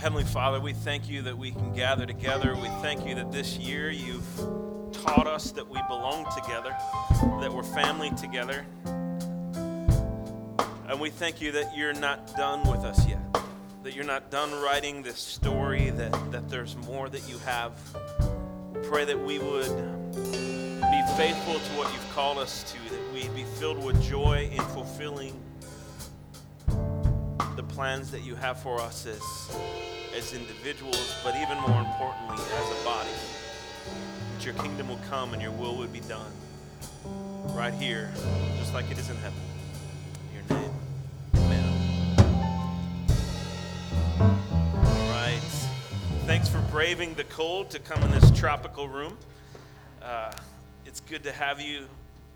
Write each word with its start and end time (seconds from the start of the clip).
Heavenly 0.00 0.24
Father, 0.24 0.58
we 0.60 0.72
thank 0.72 1.10
you 1.10 1.20
that 1.20 1.36
we 1.36 1.50
can 1.50 1.74
gather 1.74 2.06
together. 2.06 2.56
We 2.56 2.68
thank 2.80 3.06
you 3.06 3.14
that 3.16 3.30
this 3.30 3.58
year 3.58 3.90
you've 3.90 4.24
taught 4.94 5.26
us 5.26 5.50
that 5.50 5.68
we 5.68 5.78
belong 5.88 6.24
together, 6.34 6.74
that 7.42 7.52
we're 7.52 7.62
family 7.62 8.08
together. 8.12 8.64
And 10.88 10.98
we 10.98 11.10
thank 11.10 11.42
you 11.42 11.52
that 11.52 11.76
you're 11.76 11.92
not 11.92 12.34
done 12.34 12.66
with 12.66 12.80
us 12.80 13.06
yet, 13.06 13.20
that 13.82 13.94
you're 13.94 14.06
not 14.06 14.30
done 14.30 14.50
writing 14.62 15.02
this 15.02 15.18
story, 15.18 15.90
that, 15.90 16.32
that 16.32 16.48
there's 16.48 16.76
more 16.78 17.10
that 17.10 17.28
you 17.28 17.36
have. 17.40 17.72
Pray 18.84 19.04
that 19.04 19.22
we 19.22 19.38
would 19.38 19.76
be 20.14 21.02
faithful 21.18 21.58
to 21.60 21.70
what 21.76 21.92
you've 21.92 22.12
called 22.14 22.38
us 22.38 22.72
to, 22.72 22.78
that 22.94 23.12
we 23.12 23.28
be 23.34 23.44
filled 23.58 23.84
with 23.84 24.02
joy 24.02 24.48
in 24.50 24.62
fulfilling 24.68 25.38
plans 27.80 28.10
that 28.10 28.20
you 28.20 28.34
have 28.34 28.60
for 28.60 28.78
us 28.78 29.06
as, 29.06 29.22
as 30.14 30.34
individuals, 30.34 31.16
but 31.24 31.34
even 31.36 31.58
more 31.62 31.80
importantly, 31.80 32.36
as 32.36 32.78
a 32.78 32.84
body. 32.84 33.08
That 34.34 34.44
your 34.44 34.52
kingdom 34.52 34.90
will 34.90 35.00
come 35.08 35.32
and 35.32 35.40
your 35.40 35.52
will 35.52 35.78
would 35.78 35.90
be 35.90 36.00
done 36.00 36.30
right 37.54 37.72
here, 37.72 38.12
just 38.58 38.74
like 38.74 38.90
it 38.90 38.98
is 38.98 39.08
in 39.08 39.16
heaven. 39.16 39.40
In 40.28 40.34
your 40.36 40.60
name. 40.60 40.74
Amen. 41.36 41.64
All 44.18 45.10
right. 45.14 45.40
Thanks 46.26 46.50
for 46.50 46.60
braving 46.70 47.14
the 47.14 47.24
cold 47.24 47.70
to 47.70 47.78
come 47.78 48.02
in 48.02 48.10
this 48.10 48.30
tropical 48.32 48.88
room. 48.88 49.16
Uh, 50.02 50.32
it's 50.84 51.00
good 51.00 51.22
to 51.22 51.32
have 51.32 51.62
you 51.62 51.86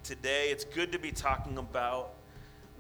today. 0.05 0.49
It's 0.49 0.65
good 0.65 0.91
to 0.93 0.99
be 0.99 1.13
talking 1.13 1.59
about 1.59 2.15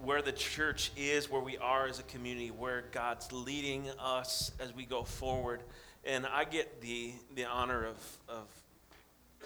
where 0.02 0.22
the 0.22 0.32
church 0.32 0.90
is, 0.96 1.30
where 1.30 1.40
we 1.40 1.56
are 1.58 1.86
as 1.86 1.98
a 1.98 2.02
community, 2.04 2.48
where 2.48 2.84
God's 2.92 3.32
leading 3.32 3.88
us 3.98 4.52
as 4.60 4.74
we 4.74 4.84
go 4.84 5.02
forward. 5.02 5.62
And 6.04 6.26
I 6.26 6.44
get 6.44 6.80
the, 6.80 7.12
the 7.34 7.44
honor 7.44 7.86
of, 7.86 8.18
of 8.28 8.46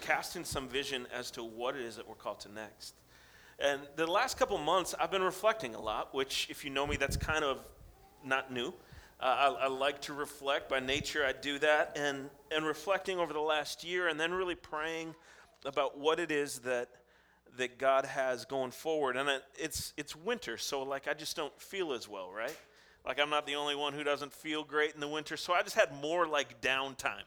casting 0.00 0.44
some 0.44 0.68
vision 0.68 1.06
as 1.12 1.30
to 1.32 1.44
what 1.44 1.76
it 1.76 1.82
is 1.82 1.96
that 1.96 2.08
we're 2.08 2.14
called 2.14 2.40
to 2.40 2.52
next. 2.52 2.94
And 3.58 3.80
the 3.96 4.06
last 4.06 4.38
couple 4.38 4.56
months, 4.58 4.94
I've 4.98 5.10
been 5.10 5.22
reflecting 5.22 5.74
a 5.74 5.80
lot, 5.80 6.14
which, 6.14 6.46
if 6.48 6.64
you 6.64 6.70
know 6.70 6.86
me, 6.86 6.96
that's 6.96 7.16
kind 7.16 7.44
of 7.44 7.58
not 8.24 8.52
new. 8.52 8.68
Uh, 9.20 9.54
I, 9.58 9.64
I, 9.64 9.68
like 9.68 10.00
to 10.02 10.12
reflect. 10.12 10.68
By 10.68 10.78
nature, 10.78 11.26
I 11.26 11.32
do 11.32 11.58
that. 11.58 11.96
And, 11.98 12.30
and 12.52 12.64
reflecting 12.64 13.18
over 13.18 13.32
the 13.32 13.40
last 13.40 13.82
year 13.82 14.06
and 14.06 14.18
then 14.18 14.32
really 14.32 14.54
praying 14.54 15.16
about 15.64 15.98
what 15.98 16.20
it 16.20 16.30
is 16.30 16.60
that 16.60 16.88
that 17.56 17.78
God 17.78 18.04
has 18.04 18.44
going 18.44 18.70
forward. 18.70 19.16
And 19.16 19.28
it's, 19.56 19.92
it's 19.96 20.14
winter, 20.14 20.56
so 20.56 20.82
like 20.82 21.08
I 21.08 21.14
just 21.14 21.36
don't 21.36 21.58
feel 21.60 21.92
as 21.92 22.08
well, 22.08 22.30
right? 22.30 22.56
Like 23.06 23.20
I'm 23.20 23.30
not 23.30 23.46
the 23.46 23.54
only 23.54 23.74
one 23.74 23.92
who 23.92 24.04
doesn't 24.04 24.32
feel 24.32 24.64
great 24.64 24.94
in 24.94 25.00
the 25.00 25.08
winter. 25.08 25.36
So 25.36 25.54
I 25.54 25.62
just 25.62 25.76
had 25.76 25.92
more 26.00 26.26
like 26.26 26.60
downtime 26.60 27.24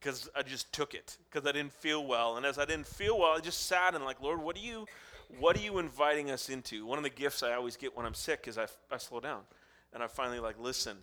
because 0.00 0.28
I 0.34 0.42
just 0.42 0.72
took 0.72 0.94
it 0.94 1.16
because 1.30 1.48
I 1.48 1.52
didn't 1.52 1.72
feel 1.72 2.04
well. 2.04 2.36
And 2.36 2.44
as 2.44 2.58
I 2.58 2.64
didn't 2.64 2.86
feel 2.86 3.18
well, 3.18 3.36
I 3.36 3.40
just 3.40 3.66
sat 3.66 3.94
and 3.94 4.04
like, 4.04 4.20
Lord, 4.20 4.42
what 4.42 4.56
are 4.56 4.60
you, 4.60 4.86
what 5.38 5.56
are 5.56 5.60
you 5.60 5.78
inviting 5.78 6.30
us 6.30 6.48
into? 6.48 6.86
One 6.86 6.98
of 6.98 7.04
the 7.04 7.10
gifts 7.10 7.42
I 7.42 7.52
always 7.54 7.76
get 7.76 7.96
when 7.96 8.06
I'm 8.06 8.14
sick 8.14 8.46
is 8.46 8.58
I, 8.58 8.66
I 8.90 8.98
slow 8.98 9.20
down 9.20 9.42
and 9.92 10.02
I 10.02 10.06
finally 10.06 10.40
like 10.40 10.58
listen 10.60 10.98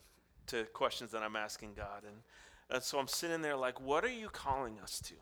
to 0.48 0.66
questions 0.66 1.12
that 1.12 1.24
I'm 1.24 1.36
asking 1.36 1.74
God. 1.76 2.04
And, 2.06 2.16
and 2.70 2.84
so 2.84 3.00
I'm 3.00 3.08
sitting 3.08 3.42
there 3.42 3.56
like, 3.56 3.80
what 3.82 4.04
are 4.04 4.12
you 4.12 4.30
calling 4.30 4.80
us 4.80 5.00
to? 5.02 5.16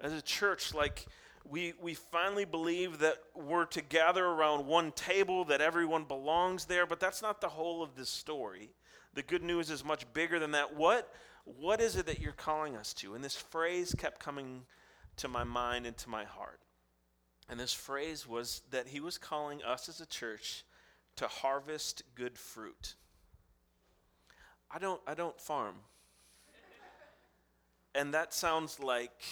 As 0.00 0.12
a 0.12 0.22
church, 0.22 0.74
like, 0.74 1.06
we, 1.50 1.74
we 1.80 1.94
finally 1.94 2.44
believe 2.44 2.98
that 2.98 3.16
we're 3.34 3.64
to 3.66 3.82
gather 3.82 4.24
around 4.24 4.66
one 4.66 4.92
table, 4.92 5.44
that 5.46 5.60
everyone 5.60 6.04
belongs 6.04 6.66
there, 6.66 6.86
but 6.86 7.00
that's 7.00 7.22
not 7.22 7.40
the 7.40 7.48
whole 7.48 7.82
of 7.82 7.94
this 7.96 8.10
story. 8.10 8.70
The 9.14 9.22
good 9.22 9.42
news 9.42 9.70
is 9.70 9.84
much 9.84 10.10
bigger 10.12 10.38
than 10.38 10.52
that. 10.52 10.76
What, 10.76 11.12
what 11.44 11.80
is 11.80 11.96
it 11.96 12.06
that 12.06 12.20
you're 12.20 12.32
calling 12.32 12.76
us 12.76 12.92
to? 12.94 13.14
And 13.14 13.24
this 13.24 13.36
phrase 13.36 13.94
kept 13.96 14.20
coming 14.20 14.62
to 15.16 15.28
my 15.28 15.44
mind 15.44 15.86
and 15.86 15.96
to 15.98 16.08
my 16.08 16.24
heart. 16.24 16.60
And 17.48 17.58
this 17.58 17.72
phrase 17.72 18.26
was 18.26 18.62
that 18.70 18.88
he 18.88 19.00
was 19.00 19.16
calling 19.16 19.62
us 19.62 19.88
as 19.88 20.00
a 20.00 20.06
church 20.06 20.64
to 21.16 21.26
harvest 21.26 22.02
good 22.14 22.38
fruit. 22.38 22.94
I 24.70 24.78
don't, 24.78 25.00
I 25.06 25.14
don't 25.14 25.40
farm. 25.40 25.76
And 27.94 28.12
that 28.14 28.34
sounds 28.34 28.78
like 28.78 29.24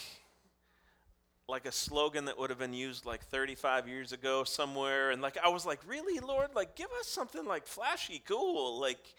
like 1.49 1.65
a 1.67 1.73
slogan 1.73 2.25
that 2.25 2.37
would 2.37 2.51
have 2.51 2.59
been 2.59 2.73
used 2.73 3.07
like 3.07 3.23
35 3.27 3.87
years 3.87 4.11
ago 4.11 4.43
somewhere 4.43 5.13
and 5.13 5.23
like 5.23 5.39
i 5.45 5.49
was 5.49 5.65
like 5.65 5.79
really 5.87 6.19
lord? 6.19 6.49
Like 6.57 6.75
give 6.75 6.91
us 6.99 7.07
something 7.07 7.45
like 7.47 7.67
flashy 7.67 8.21
cool 8.27 8.81
like 8.81 9.15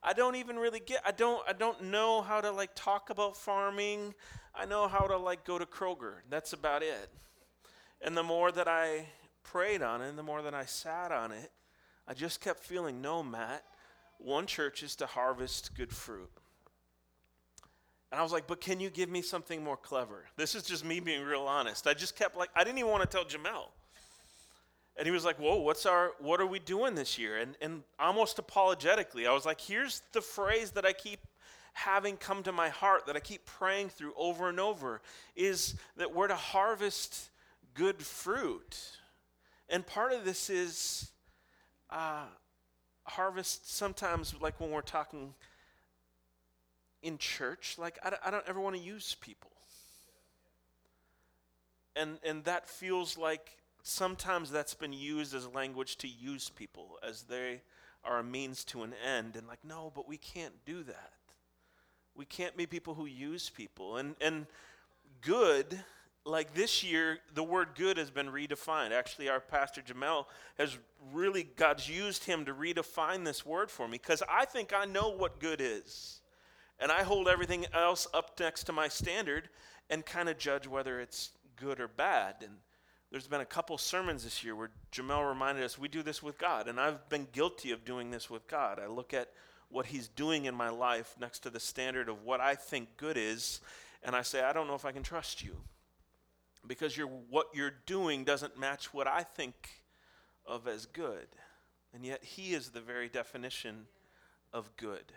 i 0.00 0.12
don't 0.12 0.36
even 0.36 0.56
really 0.56 0.78
get 0.78 1.02
i 1.04 1.10
don't 1.10 1.42
i 1.48 1.52
don't 1.52 1.82
know 1.82 2.22
how 2.22 2.40
to 2.40 2.52
like 2.52 2.70
talk 2.74 3.10
about 3.10 3.36
farming. 3.36 4.14
I 4.54 4.64
know 4.66 4.86
how 4.86 5.06
to 5.06 5.16
like 5.16 5.44
go 5.44 5.58
to 5.58 5.66
kroger. 5.66 6.16
That's 6.28 6.52
about 6.52 6.82
it. 6.82 7.08
And 8.00 8.16
the 8.16 8.22
more 8.22 8.52
that 8.52 8.68
i 8.68 9.06
prayed 9.42 9.82
on 9.82 10.00
it 10.02 10.14
the 10.14 10.22
more 10.22 10.42
that 10.42 10.54
i 10.54 10.64
sat 10.64 11.10
on 11.10 11.32
it 11.32 11.50
i 12.06 12.14
just 12.14 12.40
kept 12.40 12.60
feeling 12.60 13.02
no 13.02 13.22
matt 13.22 13.64
one 14.18 14.46
church 14.46 14.82
is 14.84 14.94
to 14.96 15.06
harvest 15.06 15.74
good 15.74 15.92
fruit 15.92 16.30
and 18.12 18.20
I 18.20 18.22
was 18.22 18.30
like, 18.30 18.46
but 18.46 18.60
can 18.60 18.78
you 18.78 18.90
give 18.90 19.08
me 19.08 19.22
something 19.22 19.64
more 19.64 19.78
clever? 19.78 20.26
This 20.36 20.54
is 20.54 20.64
just 20.64 20.84
me 20.84 21.00
being 21.00 21.24
real 21.24 21.44
honest. 21.44 21.86
I 21.86 21.94
just 21.94 22.14
kept 22.14 22.36
like, 22.36 22.50
I 22.54 22.62
didn't 22.62 22.78
even 22.78 22.90
want 22.90 23.02
to 23.02 23.08
tell 23.08 23.24
Jamel. 23.24 23.68
And 24.98 25.06
he 25.06 25.10
was 25.10 25.24
like, 25.24 25.38
whoa, 25.38 25.56
what's 25.56 25.86
our, 25.86 26.12
what 26.20 26.38
are 26.38 26.46
we 26.46 26.58
doing 26.58 26.94
this 26.94 27.18
year? 27.18 27.38
And, 27.38 27.56
and 27.62 27.82
almost 27.98 28.38
apologetically, 28.38 29.26
I 29.26 29.32
was 29.32 29.46
like, 29.46 29.58
here's 29.58 30.02
the 30.12 30.20
phrase 30.20 30.72
that 30.72 30.84
I 30.84 30.92
keep 30.92 31.20
having 31.72 32.18
come 32.18 32.42
to 32.42 32.52
my 32.52 32.68
heart, 32.68 33.06
that 33.06 33.16
I 33.16 33.20
keep 33.20 33.46
praying 33.46 33.88
through 33.88 34.12
over 34.14 34.50
and 34.50 34.60
over, 34.60 35.00
is 35.34 35.74
that 35.96 36.14
we're 36.14 36.28
to 36.28 36.36
harvest 36.36 37.30
good 37.72 38.02
fruit. 38.02 38.78
And 39.70 39.86
part 39.86 40.12
of 40.12 40.26
this 40.26 40.50
is 40.50 41.12
uh, 41.88 42.24
harvest 43.04 43.74
sometimes, 43.74 44.34
like 44.38 44.60
when 44.60 44.70
we're 44.70 44.82
talking 44.82 45.32
in 47.02 47.18
church, 47.18 47.76
like 47.78 47.98
I, 48.02 48.12
I 48.24 48.30
don't 48.30 48.44
ever 48.46 48.60
want 48.60 48.76
to 48.76 48.82
use 48.82 49.16
people. 49.20 49.50
And, 51.94 52.18
and 52.24 52.44
that 52.44 52.68
feels 52.68 53.18
like 53.18 53.58
sometimes 53.82 54.50
that's 54.50 54.74
been 54.74 54.92
used 54.92 55.34
as 55.34 55.46
language 55.48 55.96
to 55.98 56.08
use 56.08 56.48
people 56.48 56.98
as 57.06 57.22
they 57.22 57.60
are 58.04 58.18
a 58.18 58.24
means 58.24 58.64
to 58.64 58.82
an 58.82 58.94
end. 59.06 59.36
And 59.36 59.46
like, 59.46 59.64
no, 59.64 59.92
but 59.94 60.08
we 60.08 60.16
can't 60.16 60.54
do 60.64 60.82
that. 60.84 61.12
We 62.14 62.24
can't 62.24 62.56
be 62.56 62.66
people 62.66 62.94
who 62.94 63.06
use 63.06 63.50
people. 63.50 63.96
And, 63.96 64.14
and 64.20 64.46
good, 65.20 65.80
like 66.24 66.54
this 66.54 66.82
year, 66.82 67.18
the 67.34 67.42
word 67.42 67.68
good 67.74 67.96
has 67.96 68.10
been 68.10 68.28
redefined. 68.28 68.92
Actually, 68.92 69.28
our 69.28 69.40
pastor 69.40 69.82
Jamel 69.82 70.26
has 70.58 70.78
really, 71.12 71.42
God's 71.56 71.88
used 71.88 72.24
him 72.24 72.44
to 72.46 72.54
redefine 72.54 73.24
this 73.24 73.44
word 73.44 73.70
for 73.70 73.86
me 73.86 73.98
because 73.98 74.22
I 74.30 74.44
think 74.44 74.72
I 74.74 74.84
know 74.84 75.10
what 75.10 75.40
good 75.40 75.60
is 75.60 76.21
and 76.82 76.90
I 76.90 77.04
hold 77.04 77.28
everything 77.28 77.64
else 77.72 78.08
up 78.12 78.38
next 78.40 78.64
to 78.64 78.72
my 78.72 78.88
standard 78.88 79.48
and 79.88 80.04
kind 80.04 80.28
of 80.28 80.36
judge 80.36 80.66
whether 80.66 81.00
it's 81.00 81.30
good 81.54 81.78
or 81.78 81.86
bad. 81.86 82.34
And 82.40 82.54
there's 83.12 83.28
been 83.28 83.40
a 83.40 83.46
couple 83.46 83.78
sermons 83.78 84.24
this 84.24 84.42
year 84.42 84.56
where 84.56 84.70
Jamel 84.90 85.28
reminded 85.28 85.62
us 85.62 85.78
we 85.78 85.86
do 85.86 86.02
this 86.02 86.24
with 86.24 86.38
God, 86.38 86.66
and 86.66 86.80
I've 86.80 87.08
been 87.08 87.28
guilty 87.30 87.70
of 87.70 87.84
doing 87.84 88.10
this 88.10 88.28
with 88.28 88.48
God. 88.48 88.80
I 88.82 88.88
look 88.88 89.14
at 89.14 89.28
what 89.68 89.86
He's 89.86 90.08
doing 90.08 90.46
in 90.46 90.56
my 90.56 90.70
life 90.70 91.14
next 91.20 91.40
to 91.40 91.50
the 91.50 91.60
standard 91.60 92.08
of 92.08 92.24
what 92.24 92.40
I 92.40 92.56
think 92.56 92.96
good 92.96 93.16
is, 93.16 93.60
and 94.02 94.16
I 94.16 94.22
say, 94.22 94.42
I 94.42 94.52
don't 94.52 94.66
know 94.66 94.74
if 94.74 94.84
I 94.84 94.90
can 94.92 95.04
trust 95.04 95.44
you 95.44 95.56
because 96.66 96.96
you're, 96.96 97.06
what 97.06 97.46
you're 97.54 97.74
doing 97.86 98.24
doesn't 98.24 98.58
match 98.58 98.92
what 98.92 99.06
I 99.06 99.22
think 99.22 99.70
of 100.44 100.66
as 100.66 100.86
good. 100.86 101.28
And 101.94 102.04
yet, 102.04 102.24
He 102.24 102.54
is 102.54 102.70
the 102.70 102.80
very 102.80 103.08
definition 103.08 103.86
of 104.52 104.74
good. 104.76 105.12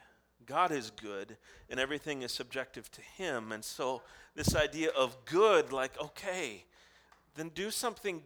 God 0.45 0.71
is 0.71 0.91
good 0.91 1.37
and 1.69 1.79
everything 1.79 2.21
is 2.21 2.31
subjective 2.31 2.91
to 2.91 3.01
Him. 3.01 3.51
And 3.51 3.63
so, 3.63 4.01
this 4.35 4.55
idea 4.55 4.89
of 4.89 5.15
good, 5.25 5.71
like, 5.71 5.99
okay, 6.01 6.65
then 7.35 7.49
do 7.49 7.71
something 7.71 8.21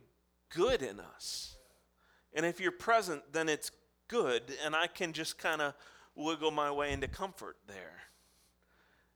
good 0.50 0.82
in 0.82 1.00
us. 1.00 1.56
And 2.34 2.46
if 2.46 2.60
you're 2.60 2.72
present, 2.72 3.22
then 3.32 3.50
it's 3.50 3.72
good, 4.08 4.44
and 4.66 4.76
I 4.76 4.88
can 4.88 5.14
just 5.14 5.38
kind 5.38 5.62
of 5.62 5.74
wiggle 6.16 6.52
my 6.52 6.72
way 6.72 6.92
into 6.92 7.08
comfort 7.08 7.58
there. 7.68 7.98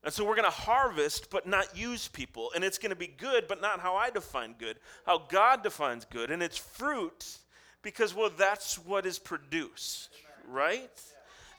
And 0.04 0.14
so 0.14 0.26
we're 0.26 0.36
going 0.36 0.44
to 0.46 0.52
harvest, 0.52 1.30
but 1.30 1.48
not 1.48 1.78
use 1.78 2.08
people. 2.10 2.52
And 2.54 2.64
it's 2.64 2.78
going 2.78 2.90
to 2.90 2.96
be 2.96 3.08
good, 3.08 3.48
but 3.48 3.62
not 3.62 3.80
how 3.80 3.96
I 3.96 4.10
define 4.10 4.56
good, 4.58 4.78
how 5.06 5.20
God 5.30 5.64
defines 5.64 6.06
good. 6.06 6.30
And 6.30 6.44
it's 6.44 6.58
fruit 6.58 7.38
because, 7.82 8.14
well, 8.14 8.30
that's 8.36 8.78
what 8.78 9.06
is 9.06 9.18
produced, 9.18 10.10
right? 10.48 10.92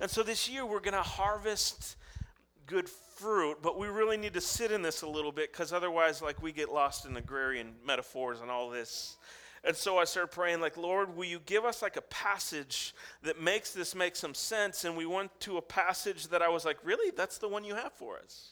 And 0.00 0.10
so 0.10 0.22
this 0.22 0.48
year 0.48 0.66
we're 0.66 0.80
going 0.80 0.94
to 0.94 1.02
harvest 1.02 1.96
good 2.66 2.88
fruit, 2.88 3.58
but 3.62 3.78
we 3.78 3.88
really 3.88 4.16
need 4.16 4.34
to 4.34 4.40
sit 4.40 4.72
in 4.72 4.82
this 4.82 5.02
a 5.02 5.08
little 5.08 5.32
bit 5.32 5.52
because 5.52 5.72
otherwise, 5.72 6.20
like, 6.22 6.42
we 6.42 6.52
get 6.52 6.72
lost 6.72 7.06
in 7.06 7.16
agrarian 7.16 7.74
metaphors 7.86 8.40
and 8.40 8.50
all 8.50 8.70
this. 8.70 9.16
And 9.66 9.74
so 9.74 9.96
I 9.98 10.04
started 10.04 10.30
praying, 10.30 10.60
like, 10.60 10.76
Lord, 10.76 11.16
will 11.16 11.24
you 11.24 11.40
give 11.46 11.64
us 11.64 11.80
like 11.80 11.96
a 11.96 12.02
passage 12.02 12.94
that 13.22 13.40
makes 13.40 13.72
this 13.72 13.94
make 13.94 14.14
some 14.14 14.34
sense? 14.34 14.84
And 14.84 14.96
we 14.96 15.06
went 15.06 15.38
to 15.40 15.56
a 15.56 15.62
passage 15.62 16.28
that 16.28 16.42
I 16.42 16.48
was 16.48 16.64
like, 16.64 16.76
really? 16.84 17.12
That's 17.16 17.38
the 17.38 17.48
one 17.48 17.64
you 17.64 17.74
have 17.74 17.92
for 17.92 18.18
us? 18.18 18.50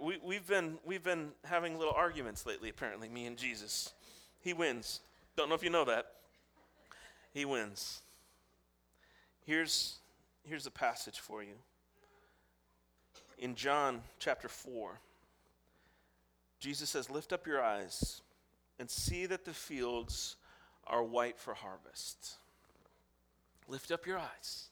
We, 0.00 0.18
we've, 0.24 0.46
been, 0.46 0.78
we've 0.84 1.04
been 1.04 1.30
having 1.44 1.78
little 1.78 1.94
arguments 1.94 2.46
lately, 2.46 2.68
apparently, 2.68 3.08
me 3.08 3.26
and 3.26 3.36
Jesus. 3.36 3.92
He 4.40 4.52
wins. 4.54 5.00
Don't 5.36 5.48
know 5.48 5.54
if 5.54 5.62
you 5.62 5.70
know 5.70 5.84
that. 5.84 6.06
He 7.32 7.44
wins. 7.44 8.02
Here's, 9.44 9.98
here's 10.44 10.66
a 10.66 10.70
passage 10.70 11.18
for 11.18 11.42
you. 11.42 11.54
In 13.38 13.54
John 13.54 14.02
chapter 14.18 14.48
4, 14.48 15.00
Jesus 16.58 16.90
says, 16.90 17.08
Lift 17.08 17.32
up 17.32 17.46
your 17.46 17.62
eyes 17.62 18.20
and 18.78 18.90
see 18.90 19.26
that 19.26 19.44
the 19.44 19.54
fields 19.54 20.36
are 20.86 21.02
white 21.02 21.38
for 21.38 21.54
harvest. 21.54 22.36
Lift 23.66 23.90
up 23.90 24.06
your 24.06 24.18
eyes. 24.18 24.68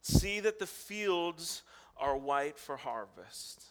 See 0.00 0.40
that 0.40 0.58
the 0.58 0.66
fields 0.66 1.62
are 1.96 2.16
white 2.16 2.58
for 2.58 2.76
harvest. 2.76 3.64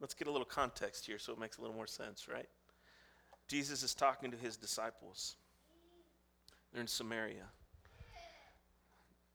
Let's 0.00 0.14
get 0.14 0.28
a 0.28 0.30
little 0.30 0.46
context 0.46 1.06
here 1.06 1.18
so 1.18 1.32
it 1.32 1.40
makes 1.40 1.56
a 1.56 1.62
little 1.62 1.74
more 1.74 1.86
sense, 1.86 2.28
right? 2.28 2.48
Jesus 3.48 3.82
is 3.82 3.94
talking 3.94 4.30
to 4.30 4.36
his 4.36 4.56
disciples. 4.56 5.36
They're 6.72 6.82
in 6.82 6.88
Samaria. 6.88 7.46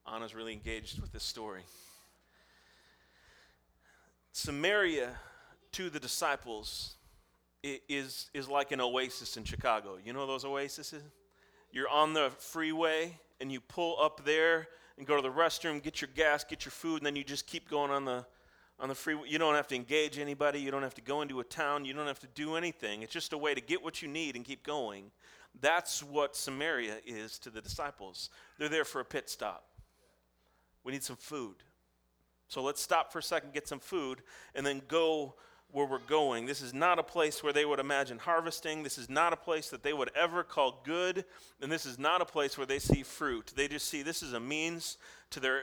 Anna's 0.06 0.34
really 0.34 0.52
engaged 0.52 1.00
with 1.00 1.12
this 1.12 1.22
story. 1.22 1.62
Samaria 4.32 5.10
to 5.72 5.90
the 5.90 6.00
disciples 6.00 6.94
is, 7.62 8.30
is 8.34 8.48
like 8.48 8.72
an 8.72 8.80
oasis 8.80 9.36
in 9.36 9.44
Chicago. 9.44 9.98
You 10.04 10.12
know 10.12 10.26
those 10.26 10.44
oases? 10.44 10.94
You're 11.70 11.88
on 11.88 12.12
the 12.12 12.30
freeway 12.38 13.18
and 13.40 13.52
you 13.52 13.60
pull 13.60 13.96
up 14.00 14.24
there 14.24 14.68
and 14.98 15.06
go 15.06 15.16
to 15.16 15.22
the 15.22 15.30
restroom, 15.30 15.82
get 15.82 16.00
your 16.00 16.10
gas, 16.14 16.44
get 16.44 16.64
your 16.64 16.72
food, 16.72 16.98
and 16.98 17.06
then 17.06 17.16
you 17.16 17.24
just 17.24 17.46
keep 17.46 17.68
going 17.68 17.90
on 17.90 18.04
the 18.04 18.24
on 18.80 18.88
the 18.88 18.94
freeway. 18.94 19.28
You 19.28 19.38
don't 19.38 19.54
have 19.54 19.68
to 19.68 19.76
engage 19.76 20.18
anybody. 20.18 20.58
You 20.58 20.70
don't 20.70 20.82
have 20.82 20.94
to 20.94 21.00
go 21.00 21.22
into 21.22 21.38
a 21.40 21.44
town. 21.44 21.84
You 21.84 21.92
don't 21.92 22.06
have 22.06 22.18
to 22.20 22.26
do 22.34 22.56
anything. 22.56 23.02
It's 23.02 23.12
just 23.12 23.32
a 23.32 23.38
way 23.38 23.54
to 23.54 23.60
get 23.60 23.82
what 23.82 24.02
you 24.02 24.08
need 24.08 24.34
and 24.34 24.44
keep 24.44 24.64
going. 24.64 25.12
That's 25.60 26.02
what 26.02 26.34
Samaria 26.34 26.96
is 27.06 27.38
to 27.40 27.50
the 27.50 27.60
disciples. 27.60 28.30
They're 28.58 28.68
there 28.68 28.84
for 28.84 29.00
a 29.00 29.04
pit 29.04 29.30
stop. 29.30 29.66
We 30.84 30.92
need 30.92 31.02
some 31.02 31.16
food. 31.16 31.56
So 32.48 32.62
let's 32.62 32.82
stop 32.82 33.12
for 33.12 33.18
a 33.18 33.22
second, 33.22 33.54
get 33.54 33.66
some 33.66 33.80
food, 33.80 34.22
and 34.54 34.66
then 34.66 34.82
go 34.88 35.34
where 35.70 35.86
we're 35.86 35.98
going. 35.98 36.44
This 36.44 36.60
is 36.60 36.74
not 36.74 36.98
a 36.98 37.02
place 37.02 37.42
where 37.42 37.52
they 37.52 37.64
would 37.64 37.80
imagine 37.80 38.18
harvesting. 38.18 38.82
This 38.82 38.98
is 38.98 39.08
not 39.08 39.32
a 39.32 39.36
place 39.36 39.70
that 39.70 39.82
they 39.82 39.94
would 39.94 40.10
ever 40.14 40.44
call 40.44 40.82
good. 40.84 41.24
And 41.62 41.72
this 41.72 41.86
is 41.86 41.98
not 41.98 42.20
a 42.20 42.26
place 42.26 42.58
where 42.58 42.66
they 42.66 42.78
see 42.78 43.02
fruit. 43.02 43.52
They 43.56 43.68
just 43.68 43.88
see 43.88 44.02
this 44.02 44.22
is 44.22 44.34
a 44.34 44.40
means 44.40 44.98
to 45.30 45.40
their 45.40 45.62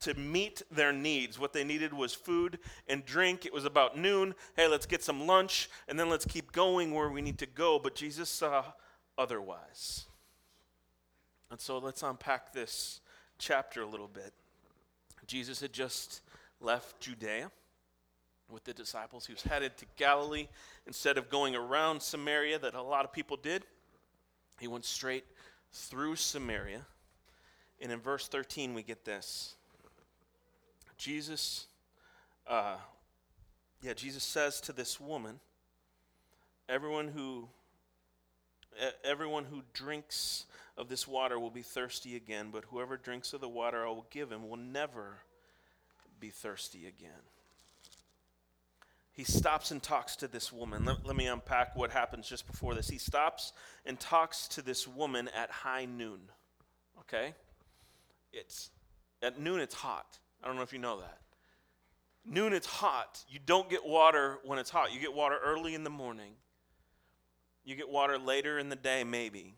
to 0.00 0.12
meet 0.14 0.62
their 0.70 0.92
needs. 0.92 1.38
What 1.38 1.54
they 1.54 1.64
needed 1.64 1.92
was 1.94 2.12
food 2.12 2.58
and 2.86 3.04
drink. 3.06 3.46
It 3.46 3.52
was 3.52 3.64
about 3.64 3.96
noon. 3.96 4.34
Hey, 4.54 4.68
let's 4.68 4.84
get 4.84 5.02
some 5.02 5.26
lunch 5.26 5.70
and 5.88 5.98
then 5.98 6.10
let's 6.10 6.26
keep 6.26 6.52
going 6.52 6.92
where 6.92 7.08
we 7.08 7.22
need 7.22 7.38
to 7.38 7.46
go. 7.46 7.78
But 7.78 7.94
Jesus 7.94 8.28
saw 8.28 8.64
otherwise. 9.16 10.06
And 11.50 11.60
so 11.60 11.78
let's 11.78 12.02
unpack 12.02 12.52
this 12.52 13.00
chapter 13.38 13.82
a 13.82 13.86
little 13.86 14.08
bit. 14.08 14.34
Jesus 15.26 15.60
had 15.60 15.72
just 15.72 16.22
left 16.60 17.00
Judea 17.00 17.50
with 18.50 18.64
the 18.64 18.72
disciples. 18.72 19.26
He 19.26 19.32
was 19.32 19.42
headed 19.42 19.76
to 19.78 19.86
Galilee 19.96 20.48
instead 20.86 21.18
of 21.18 21.28
going 21.28 21.54
around 21.54 22.00
Samaria, 22.00 22.58
that 22.60 22.74
a 22.74 22.82
lot 22.82 23.04
of 23.04 23.12
people 23.12 23.36
did. 23.36 23.64
He 24.60 24.68
went 24.68 24.84
straight 24.84 25.24
through 25.72 26.16
Samaria. 26.16 26.86
And 27.80 27.92
in 27.92 28.00
verse 28.00 28.28
13, 28.28 28.74
we 28.74 28.82
get 28.82 29.04
this 29.04 29.56
Jesus, 30.96 31.66
uh, 32.46 32.76
yeah, 33.82 33.92
Jesus 33.92 34.22
says 34.22 34.60
to 34.62 34.72
this 34.72 34.98
woman, 34.98 35.40
everyone 36.68 37.08
who 37.08 37.48
everyone 39.04 39.44
who 39.44 39.62
drinks 39.72 40.44
of 40.76 40.88
this 40.88 41.08
water 41.08 41.38
will 41.38 41.50
be 41.50 41.62
thirsty 41.62 42.16
again, 42.16 42.48
but 42.52 42.64
whoever 42.70 42.96
drinks 42.96 43.32
of 43.32 43.40
the 43.40 43.48
water 43.48 43.86
I 43.86 43.88
will 43.88 44.06
give 44.10 44.30
him 44.30 44.48
will 44.48 44.58
never 44.58 45.18
be 46.20 46.30
thirsty 46.30 46.86
again 46.86 47.22
he 49.16 49.24
stops 49.24 49.70
and 49.70 49.82
talks 49.82 50.14
to 50.16 50.28
this 50.28 50.52
woman. 50.52 50.84
Let, 50.84 51.06
let, 51.06 51.16
me 51.16 51.26
unpack 51.26 51.74
what 51.74 51.90
happens 51.90 52.28
just 52.28 52.46
before 52.46 52.74
this. 52.74 52.86
He 52.86 52.98
stops 52.98 53.54
and 53.86 53.98
talks 53.98 54.46
to 54.48 54.62
this 54.62 54.86
woman 54.86 55.30
at 55.34 55.50
high 55.50 55.86
noon. 55.86 56.20
Okay? 57.00 57.34
It's 58.34 58.70
at 59.22 59.40
noon 59.40 59.60
it's 59.60 59.74
hot. 59.74 60.18
I 60.44 60.46
don't 60.46 60.56
know 60.56 60.62
if 60.62 60.72
you 60.74 60.78
know 60.78 61.00
that. 61.00 61.18
Noon 62.26 62.52
it's 62.52 62.66
hot. 62.66 63.24
You 63.26 63.38
don't 63.44 63.70
get 63.70 63.86
water 63.86 64.38
when 64.44 64.58
it's 64.58 64.68
hot. 64.68 64.92
You 64.92 65.00
get 65.00 65.14
water 65.14 65.38
early 65.42 65.74
in 65.74 65.82
the 65.82 65.90
morning. 65.90 66.32
You 67.64 67.74
get 67.74 67.88
water 67.88 68.18
later 68.18 68.58
in 68.58 68.68
the 68.68 68.76
day 68.76 69.02
maybe. 69.02 69.54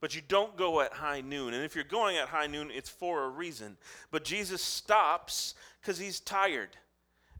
But 0.00 0.14
you 0.14 0.22
don't 0.26 0.56
go 0.56 0.80
at 0.80 0.92
high 0.92 1.20
noon. 1.20 1.54
And 1.54 1.64
if 1.64 1.74
you're 1.74 1.84
going 1.84 2.16
at 2.16 2.28
high 2.28 2.46
noon, 2.46 2.70
it's 2.72 2.88
for 2.88 3.24
a 3.24 3.28
reason. 3.28 3.76
But 4.10 4.24
Jesus 4.24 4.62
stops 4.62 5.54
cuz 5.82 5.98
he's 5.98 6.20
tired 6.20 6.76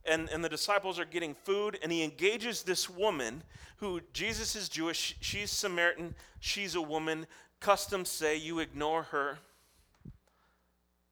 and, 0.05 0.29
and 0.29 0.43
the 0.43 0.49
disciples 0.49 0.99
are 0.99 1.05
getting 1.05 1.33
food, 1.33 1.77
and 1.81 1.91
he 1.91 2.03
engages 2.03 2.63
this 2.63 2.89
woman 2.89 3.43
who 3.77 4.01
Jesus 4.13 4.55
is 4.55 4.69
Jewish, 4.69 5.15
she's 5.21 5.51
Samaritan, 5.51 6.15
she's 6.39 6.75
a 6.75 6.81
woman. 6.81 7.27
Customs 7.59 8.09
say 8.09 8.35
you 8.35 8.59
ignore 8.59 9.03
her. 9.03 9.39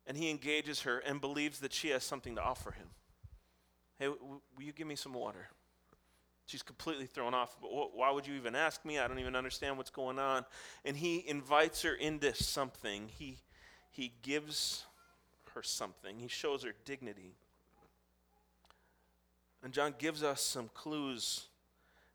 And 0.06 0.18
he 0.18 0.30
engages 0.30 0.82
her 0.82 1.00
and 1.00 1.20
believes 1.20 1.60
that 1.60 1.74
she 1.74 1.90
has 1.90 2.04
something 2.04 2.36
to 2.36 2.42
offer 2.42 2.72
him. 2.72 2.88
Hey, 4.00 4.08
will 4.08 4.42
you 4.60 4.72
give 4.72 4.88
me 4.88 4.96
some 4.96 5.14
water? 5.14 5.50
She's 6.48 6.64
completely 6.64 7.06
thrown 7.08 7.34
off. 7.34 7.58
Why 7.62 8.10
would 8.10 8.26
you 8.26 8.34
even 8.36 8.56
ask 8.56 8.86
me? 8.86 9.00
I 9.00 9.08
don't 9.10 9.20
even 9.20 9.36
understand 9.36 9.76
what's 9.76 9.90
going 9.90 10.18
on. 10.18 10.46
And 10.86 10.96
he 10.96 11.24
invites 11.28 11.82
her 11.82 11.94
into 11.94 12.34
something. 12.34 13.10
He, 13.10 13.40
he 13.92 14.14
gives 14.22 14.86
her 15.54 15.62
something. 15.62 16.18
He 16.20 16.30
shows 16.30 16.64
her 16.64 16.72
dignity. 16.86 17.36
And 19.62 19.74
John 19.74 19.94
gives 19.98 20.24
us 20.24 20.42
some 20.42 20.70
clues 20.74 21.48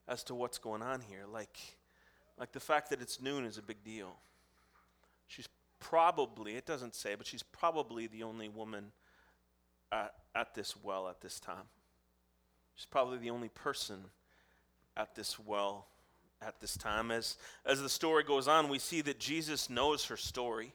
as 0.09 0.25
to 0.25 0.35
what's 0.35 0.57
going 0.57 0.81
on 0.81 1.03
here. 1.03 1.25
Like, 1.31 1.59
like 2.39 2.53
the 2.53 2.61
fact 2.61 2.89
that 2.89 3.03
it's 3.03 3.21
noon 3.21 3.45
is 3.45 3.59
a 3.59 3.63
big 3.63 3.85
deal. 3.85 4.17
She's 5.27 5.49
probably, 5.79 6.57
it 6.57 6.65
doesn't 6.65 6.95
say, 6.95 7.17
but 7.17 7.27
she's 7.27 7.43
probably 7.43 8.07
the 8.07 8.23
only 8.23 8.49
woman 8.49 8.93
at, 9.93 10.15
at 10.35 10.55
this 10.55 10.75
well 10.83 11.07
at 11.07 11.21
this 11.21 11.39
time. 11.39 11.65
She's 12.75 12.87
probably 12.87 13.19
the 13.19 13.29
only 13.29 13.51
person 13.51 14.05
at 14.97 15.15
this 15.15 15.39
well 15.39 15.87
at 16.41 16.61
this 16.61 16.77
time. 16.77 17.11
As, 17.11 17.37
as 17.65 17.81
the 17.81 17.89
story 17.89 18.25
goes 18.25 18.49
on, 18.49 18.69
we 18.69 18.79
see 18.81 19.01
that 19.03 19.21
Jesus 19.21 19.71
knows 19.71 20.07
her 20.07 20.17
story 20.17 20.73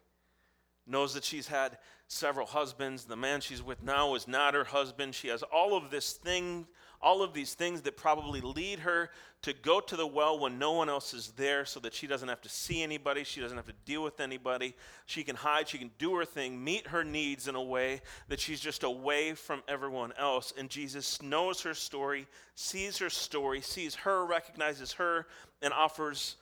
knows 0.87 1.13
that 1.13 1.23
she's 1.23 1.47
had 1.47 1.77
several 2.07 2.47
husbands. 2.47 3.05
The 3.05 3.15
man 3.15 3.41
she's 3.41 3.61
with 3.61 3.83
now 3.83 4.15
is 4.15 4.27
not 4.27 4.53
her 4.53 4.63
husband. 4.63 5.13
She 5.13 5.27
has 5.27 5.43
all 5.43 5.75
of 5.75 5.91
this 5.91 6.13
thing, 6.13 6.65
all 7.01 7.21
of 7.21 7.33
these 7.33 7.53
things 7.53 7.81
that 7.81 7.95
probably 7.95 8.41
lead 8.41 8.79
her 8.79 9.09
to 9.43 9.53
go 9.53 9.79
to 9.79 9.95
the 9.95 10.07
well 10.07 10.39
when 10.39 10.57
no 10.57 10.71
one 10.73 10.89
else 10.89 11.13
is 11.13 11.31
there 11.37 11.63
so 11.63 11.79
that 11.79 11.93
she 11.93 12.07
doesn't 12.07 12.27
have 12.27 12.41
to 12.41 12.49
see 12.49 12.81
anybody, 12.81 13.23
she 13.23 13.39
doesn't 13.39 13.57
have 13.57 13.67
to 13.67 13.73
deal 13.85 14.03
with 14.03 14.19
anybody. 14.19 14.75
She 15.05 15.23
can 15.23 15.35
hide, 15.35 15.67
she 15.67 15.77
can 15.77 15.91
do 15.99 16.15
her 16.15 16.25
thing, 16.25 16.63
meet 16.63 16.87
her 16.87 17.03
needs 17.03 17.47
in 17.47 17.55
a 17.55 17.63
way 17.63 18.01
that 18.29 18.39
she's 18.39 18.59
just 18.59 18.83
away 18.83 19.33
from 19.33 19.61
everyone 19.67 20.11
else. 20.17 20.53
And 20.57 20.69
Jesus 20.69 21.21
knows 21.21 21.61
her 21.61 21.73
story, 21.73 22.27
sees 22.55 22.97
her 22.97 23.09
story, 23.09 23.61
sees 23.61 23.95
her, 23.95 24.25
recognizes 24.25 24.93
her, 24.93 25.27
and 25.61 25.71
offers 25.73 26.35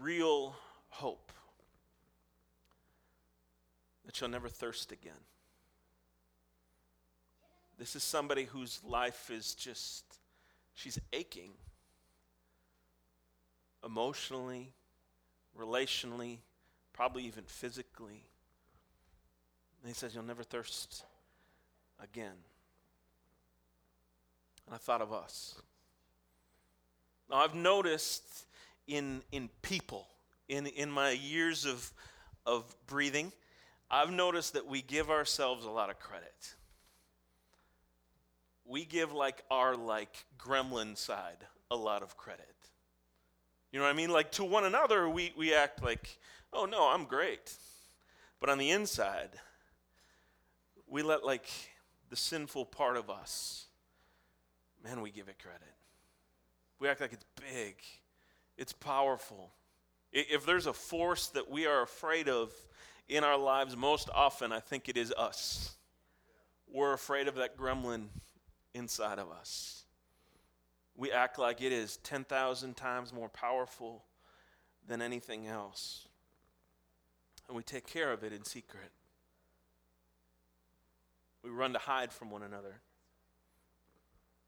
real 0.00 0.54
hope 0.90 1.32
that 4.04 4.14
she'll 4.14 4.28
never 4.28 4.48
thirst 4.48 4.92
again. 4.92 5.12
This 7.84 7.96
is 7.96 8.02
somebody 8.02 8.44
whose 8.44 8.80
life 8.82 9.30
is 9.30 9.54
just, 9.54 10.04
she's 10.72 10.98
aching 11.12 11.50
emotionally, 13.84 14.72
relationally, 15.54 16.38
probably 16.94 17.24
even 17.24 17.44
physically. 17.44 18.24
And 19.82 19.88
he 19.88 19.92
says, 19.92 20.14
You'll 20.14 20.24
never 20.24 20.42
thirst 20.42 21.04
again. 22.02 22.32
And 24.64 24.74
I 24.74 24.78
thought 24.78 25.02
of 25.02 25.12
us. 25.12 25.60
Now, 27.28 27.36
I've 27.36 27.54
noticed 27.54 28.46
in, 28.86 29.20
in 29.30 29.50
people, 29.60 30.06
in, 30.48 30.68
in 30.68 30.90
my 30.90 31.10
years 31.10 31.66
of, 31.66 31.92
of 32.46 32.64
breathing, 32.86 33.30
I've 33.90 34.10
noticed 34.10 34.54
that 34.54 34.66
we 34.66 34.80
give 34.80 35.10
ourselves 35.10 35.66
a 35.66 35.70
lot 35.70 35.90
of 35.90 36.00
credit. 36.00 36.54
We 38.66 38.84
give 38.84 39.12
like 39.12 39.42
our 39.50 39.76
like 39.76 40.24
gremlin 40.38 40.96
side 40.96 41.44
a 41.70 41.76
lot 41.76 42.02
of 42.02 42.16
credit. 42.16 42.54
You 43.72 43.80
know 43.80 43.86
what 43.86 43.92
I 43.92 43.96
mean? 43.96 44.10
Like 44.10 44.30
to 44.32 44.44
one 44.44 44.64
another, 44.64 45.08
we, 45.08 45.32
we 45.36 45.52
act 45.52 45.82
like, 45.82 46.18
oh 46.52 46.64
no, 46.64 46.88
I'm 46.88 47.04
great. 47.04 47.52
But 48.40 48.48
on 48.48 48.58
the 48.58 48.70
inside, 48.70 49.30
we 50.86 51.02
let 51.02 51.24
like 51.24 51.48
the 52.10 52.16
sinful 52.16 52.66
part 52.66 52.96
of 52.96 53.10
us, 53.10 53.66
man, 54.84 55.00
we 55.00 55.10
give 55.10 55.28
it 55.28 55.42
credit. 55.42 55.62
We 56.78 56.88
act 56.88 57.00
like 57.00 57.12
it's 57.12 57.24
big, 57.36 57.76
it's 58.56 58.72
powerful. 58.72 59.50
If 60.12 60.46
there's 60.46 60.66
a 60.66 60.72
force 60.72 61.26
that 61.28 61.50
we 61.50 61.66
are 61.66 61.82
afraid 61.82 62.28
of 62.28 62.52
in 63.08 63.24
our 63.24 63.36
lives, 63.36 63.76
most 63.76 64.08
often 64.14 64.52
I 64.52 64.60
think 64.60 64.88
it 64.88 64.96
is 64.96 65.12
us. 65.12 65.74
We're 66.72 66.92
afraid 66.92 67.26
of 67.26 67.34
that 67.36 67.58
gremlin 67.58 68.06
inside 68.74 69.18
of 69.18 69.30
us. 69.30 69.84
We 70.96 71.10
act 71.10 71.38
like 71.38 71.62
it 71.62 71.72
is 71.72 71.96
10,000 71.98 72.76
times 72.76 73.12
more 73.12 73.28
powerful 73.28 74.04
than 74.86 75.02
anything 75.02 75.46
else. 75.46 76.06
And 77.48 77.56
we 77.56 77.62
take 77.62 77.86
care 77.86 78.12
of 78.12 78.22
it 78.22 78.32
in 78.32 78.44
secret. 78.44 78.90
We 81.42 81.50
run 81.50 81.72
to 81.72 81.78
hide 81.78 82.12
from 82.12 82.30
one 82.30 82.42
another. 82.42 82.80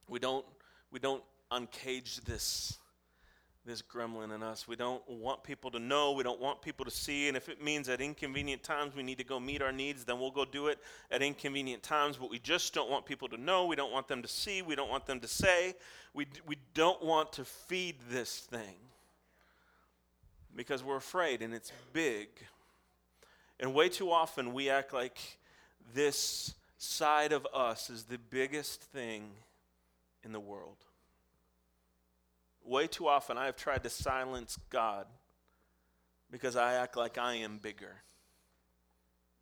We 0.09 0.19
don't, 0.19 0.47
we 0.91 0.99
don't 0.99 1.23
uncage 1.51 2.25
this 2.25 2.79
this 3.67 3.83
gremlin 3.83 4.35
in 4.35 4.43
us. 4.43 4.69
We 4.69 4.77
don't 4.77 5.03
want 5.09 5.43
people 5.43 5.71
to 5.73 5.79
know. 5.79 6.13
We 6.13 6.23
don't 6.23 6.41
want 6.41 6.63
people 6.63 6.85
to 6.85 6.91
see. 6.91 7.29
And 7.29 7.37
if 7.37 7.49
it 7.49 7.63
means 7.63 7.89
at 7.89 8.01
inconvenient 8.01 8.63
times 8.63 8.95
we 8.95 9.03
need 9.03 9.19
to 9.19 9.25
go 9.25 9.41
meet 9.41 9.61
our 9.61 9.73
needs, 9.73 10.05
then 10.05 10.21
we'll 10.21 10.31
go 10.31 10.45
do 10.45 10.69
it 10.69 10.79
at 11.11 11.21
inconvenient 11.21 11.83
times. 11.83 12.17
But 12.17 12.31
we 12.31 12.39
just 12.39 12.73
don't 12.73 12.89
want 12.89 13.05
people 13.05 13.29
to 13.29 13.37
know. 13.37 13.67
We 13.67 13.77
don't 13.77 13.93
want 13.93 14.07
them 14.07 14.23
to 14.23 14.29
see. 14.29 14.63
We 14.63 14.77
don't 14.77 14.89
want 14.89 15.05
them 15.07 15.19
to 15.21 15.29
say. 15.29 15.75
We, 16.15 16.27
we 16.47 16.57
don't 16.75 17.03
want 17.03 17.33
to 17.35 17.45
feed 17.45 17.97
this 18.09 18.39
thing 18.39 18.77
because 20.55 20.83
we're 20.83 20.97
afraid 20.97 21.43
and 21.43 21.53
it's 21.53 21.73
big. 21.93 22.29
And 23.59 23.75
way 23.75 23.89
too 23.89 24.11
often 24.11 24.55
we 24.55 24.71
act 24.71 24.95
like 24.95 25.19
this 25.95 26.55
side 26.79 27.33
of 27.33 27.47
us 27.53 27.91
is 27.91 28.05
the 28.05 28.19
biggest 28.19 28.81
thing 28.81 29.31
in 30.23 30.33
the 30.33 30.41
world. 30.41 30.77
Way 32.67 32.89
too 32.89 33.07
often, 33.07 33.39
I 33.39 33.47
have 33.47 33.57
tried 33.57 33.85
to 33.85 33.91
silence 33.91 34.59
God 34.71 35.07
because 36.33 36.57
I 36.57 36.75
act 36.75 36.97
like 36.97 37.17
I 37.17 37.35
am 37.35 37.59
bigger. 37.59 37.95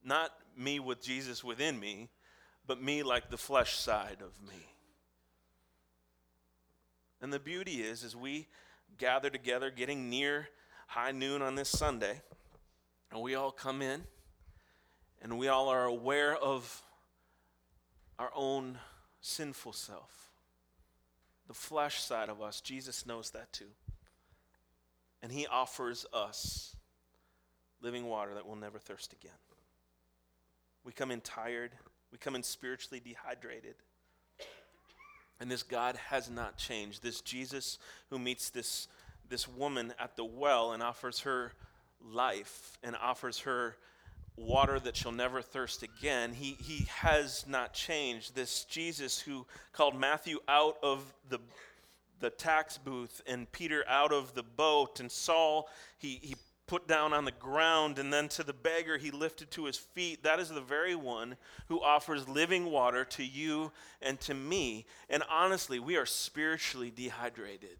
Not 0.04 0.30
me 0.54 0.78
with 0.78 1.02
Jesus 1.02 1.42
within 1.42 1.80
me, 1.80 2.10
but 2.66 2.82
me 2.82 3.02
like 3.02 3.30
the 3.30 3.38
flesh 3.38 3.78
side 3.78 4.18
of 4.20 4.46
me. 4.46 4.68
And 7.22 7.32
the 7.32 7.40
beauty 7.40 7.80
is, 7.80 8.04
as 8.04 8.14
we 8.14 8.46
gather 8.98 9.30
together, 9.30 9.70
getting 9.70 10.10
near 10.10 10.50
high 10.88 11.12
noon 11.12 11.40
on 11.40 11.54
this 11.54 11.70
Sunday, 11.70 12.20
and 13.10 13.22
we 13.22 13.34
all 13.34 13.50
come 13.50 13.80
in, 13.80 14.04
and 15.22 15.38
we 15.38 15.48
all 15.48 15.70
are 15.70 15.84
aware 15.84 16.36
of 16.36 16.82
our 18.18 18.30
own 18.36 18.78
sinful 19.22 19.72
self 19.72 20.23
the 21.46 21.54
flesh 21.54 22.02
side 22.02 22.28
of 22.28 22.40
us, 22.40 22.60
Jesus 22.60 23.06
knows 23.06 23.30
that 23.30 23.52
too. 23.52 23.70
And 25.22 25.32
he 25.32 25.46
offers 25.46 26.06
us 26.12 26.76
living 27.80 28.06
water 28.06 28.34
that 28.34 28.46
will 28.46 28.56
never 28.56 28.78
thirst 28.78 29.12
again. 29.12 29.32
We 30.84 30.92
come 30.92 31.10
in 31.10 31.20
tired, 31.20 31.72
we 32.12 32.18
come 32.18 32.34
in 32.34 32.42
spiritually 32.42 33.00
dehydrated. 33.04 33.74
And 35.40 35.50
this 35.50 35.62
God 35.62 35.96
has 35.96 36.30
not 36.30 36.56
changed. 36.56 37.02
This 37.02 37.20
Jesus 37.20 37.78
who 38.08 38.18
meets 38.18 38.50
this, 38.50 38.86
this 39.28 39.48
woman 39.48 39.92
at 39.98 40.16
the 40.16 40.24
well 40.24 40.72
and 40.72 40.82
offers 40.82 41.20
her 41.20 41.52
life 42.00 42.78
and 42.82 42.94
offers 42.96 43.40
her 43.40 43.76
water 44.36 44.80
that 44.80 44.96
shall 44.96 45.12
never 45.12 45.40
thirst 45.40 45.82
again. 45.82 46.32
He, 46.32 46.56
he 46.60 46.86
has 46.90 47.44
not 47.48 47.72
changed. 47.72 48.34
This 48.34 48.64
Jesus 48.64 49.20
who 49.20 49.46
called 49.72 49.98
Matthew 49.98 50.38
out 50.48 50.76
of 50.82 51.14
the, 51.28 51.38
the 52.20 52.30
tax 52.30 52.78
booth 52.78 53.22
and 53.26 53.50
Peter 53.52 53.84
out 53.88 54.12
of 54.12 54.34
the 54.34 54.42
boat, 54.42 55.00
and 55.00 55.10
Saul 55.10 55.68
he, 55.98 56.18
he 56.22 56.36
put 56.66 56.88
down 56.88 57.12
on 57.12 57.24
the 57.24 57.32
ground, 57.32 57.98
and 57.98 58.12
then 58.12 58.28
to 58.28 58.42
the 58.42 58.52
beggar 58.52 58.96
he 58.96 59.10
lifted 59.10 59.50
to 59.52 59.66
his 59.66 59.76
feet. 59.76 60.22
That 60.22 60.40
is 60.40 60.48
the 60.48 60.60
very 60.60 60.94
one 60.94 61.36
who 61.68 61.80
offers 61.80 62.28
living 62.28 62.70
water 62.70 63.04
to 63.04 63.24
you 63.24 63.70
and 64.00 64.18
to 64.22 64.34
me. 64.34 64.86
And 65.10 65.22
honestly, 65.30 65.78
we 65.78 65.96
are 65.96 66.06
spiritually 66.06 66.90
dehydrated. 66.94 67.78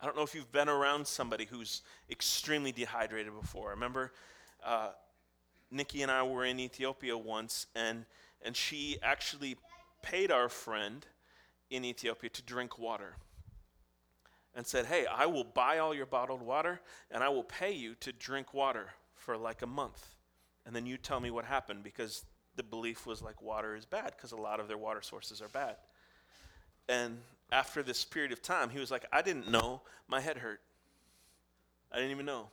I 0.00 0.06
don't 0.06 0.16
know 0.16 0.22
if 0.22 0.34
you've 0.34 0.50
been 0.50 0.68
around 0.68 1.06
somebody 1.06 1.44
who's 1.44 1.82
extremely 2.10 2.72
dehydrated 2.72 3.32
before. 3.40 3.70
Remember 3.70 4.12
uh, 4.64 4.90
Nikki 5.70 6.02
and 6.02 6.10
I 6.10 6.22
were 6.22 6.44
in 6.44 6.60
Ethiopia 6.60 7.16
once, 7.16 7.66
and, 7.74 8.04
and 8.42 8.56
she 8.56 8.98
actually 9.02 9.56
paid 10.02 10.30
our 10.30 10.48
friend 10.48 11.06
in 11.70 11.84
Ethiopia 11.84 12.30
to 12.30 12.42
drink 12.42 12.78
water 12.78 13.16
and 14.54 14.66
said, 14.66 14.86
Hey, 14.86 15.06
I 15.06 15.26
will 15.26 15.44
buy 15.44 15.78
all 15.78 15.94
your 15.94 16.06
bottled 16.06 16.42
water 16.42 16.80
and 17.10 17.22
I 17.22 17.28
will 17.30 17.44
pay 17.44 17.72
you 17.72 17.94
to 18.00 18.12
drink 18.12 18.52
water 18.52 18.90
for 19.14 19.36
like 19.36 19.62
a 19.62 19.66
month. 19.66 20.16
And 20.66 20.76
then 20.76 20.86
you 20.86 20.96
tell 20.96 21.20
me 21.20 21.30
what 21.30 21.44
happened 21.44 21.82
because 21.82 22.24
the 22.56 22.62
belief 22.62 23.06
was 23.06 23.22
like 23.22 23.40
water 23.40 23.74
is 23.74 23.86
bad 23.86 24.12
because 24.16 24.32
a 24.32 24.36
lot 24.36 24.60
of 24.60 24.68
their 24.68 24.76
water 24.76 25.00
sources 25.00 25.40
are 25.40 25.48
bad. 25.48 25.76
And 26.88 27.18
after 27.50 27.82
this 27.82 28.04
period 28.04 28.32
of 28.32 28.42
time, 28.42 28.70
he 28.70 28.78
was 28.78 28.90
like, 28.90 29.06
I 29.12 29.22
didn't 29.22 29.50
know 29.50 29.82
my 30.08 30.20
head 30.20 30.38
hurt. 30.38 30.60
I 31.90 31.96
didn't 31.96 32.10
even 32.10 32.26
know. 32.26 32.48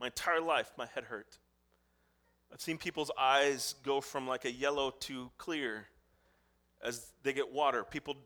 My 0.00 0.06
entire 0.06 0.40
life, 0.40 0.72
my 0.76 0.86
head 0.94 1.04
hurt. 1.04 1.38
I've 2.52 2.60
seen 2.60 2.78
people's 2.78 3.10
eyes 3.18 3.74
go 3.82 4.00
from 4.00 4.28
like 4.28 4.44
a 4.44 4.52
yellow 4.52 4.90
to 5.00 5.30
clear 5.38 5.86
as 6.82 7.10
they 7.22 7.32
get 7.32 7.50
water. 7.52 7.82
People, 7.82 8.16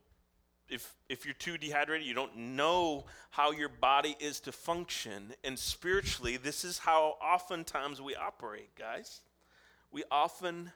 if, 0.69 0.95
if 1.09 1.25
you're 1.25 1.35
too 1.35 1.57
dehydrated, 1.57 2.07
you 2.07 2.15
don't 2.15 2.37
know 2.37 3.07
how 3.31 3.53
your 3.53 3.69
body 3.69 4.17
is 4.21 4.41
to 4.41 4.53
function. 4.53 5.33
And 5.45 5.59
spiritually, 5.59 6.37
this 6.37 6.65
is 6.65 6.79
how 6.79 7.17
oftentimes 7.23 8.03
we 8.03 8.15
operate, 8.15 8.75
guys. 8.77 9.21
We 9.91 10.05
often 10.11 10.73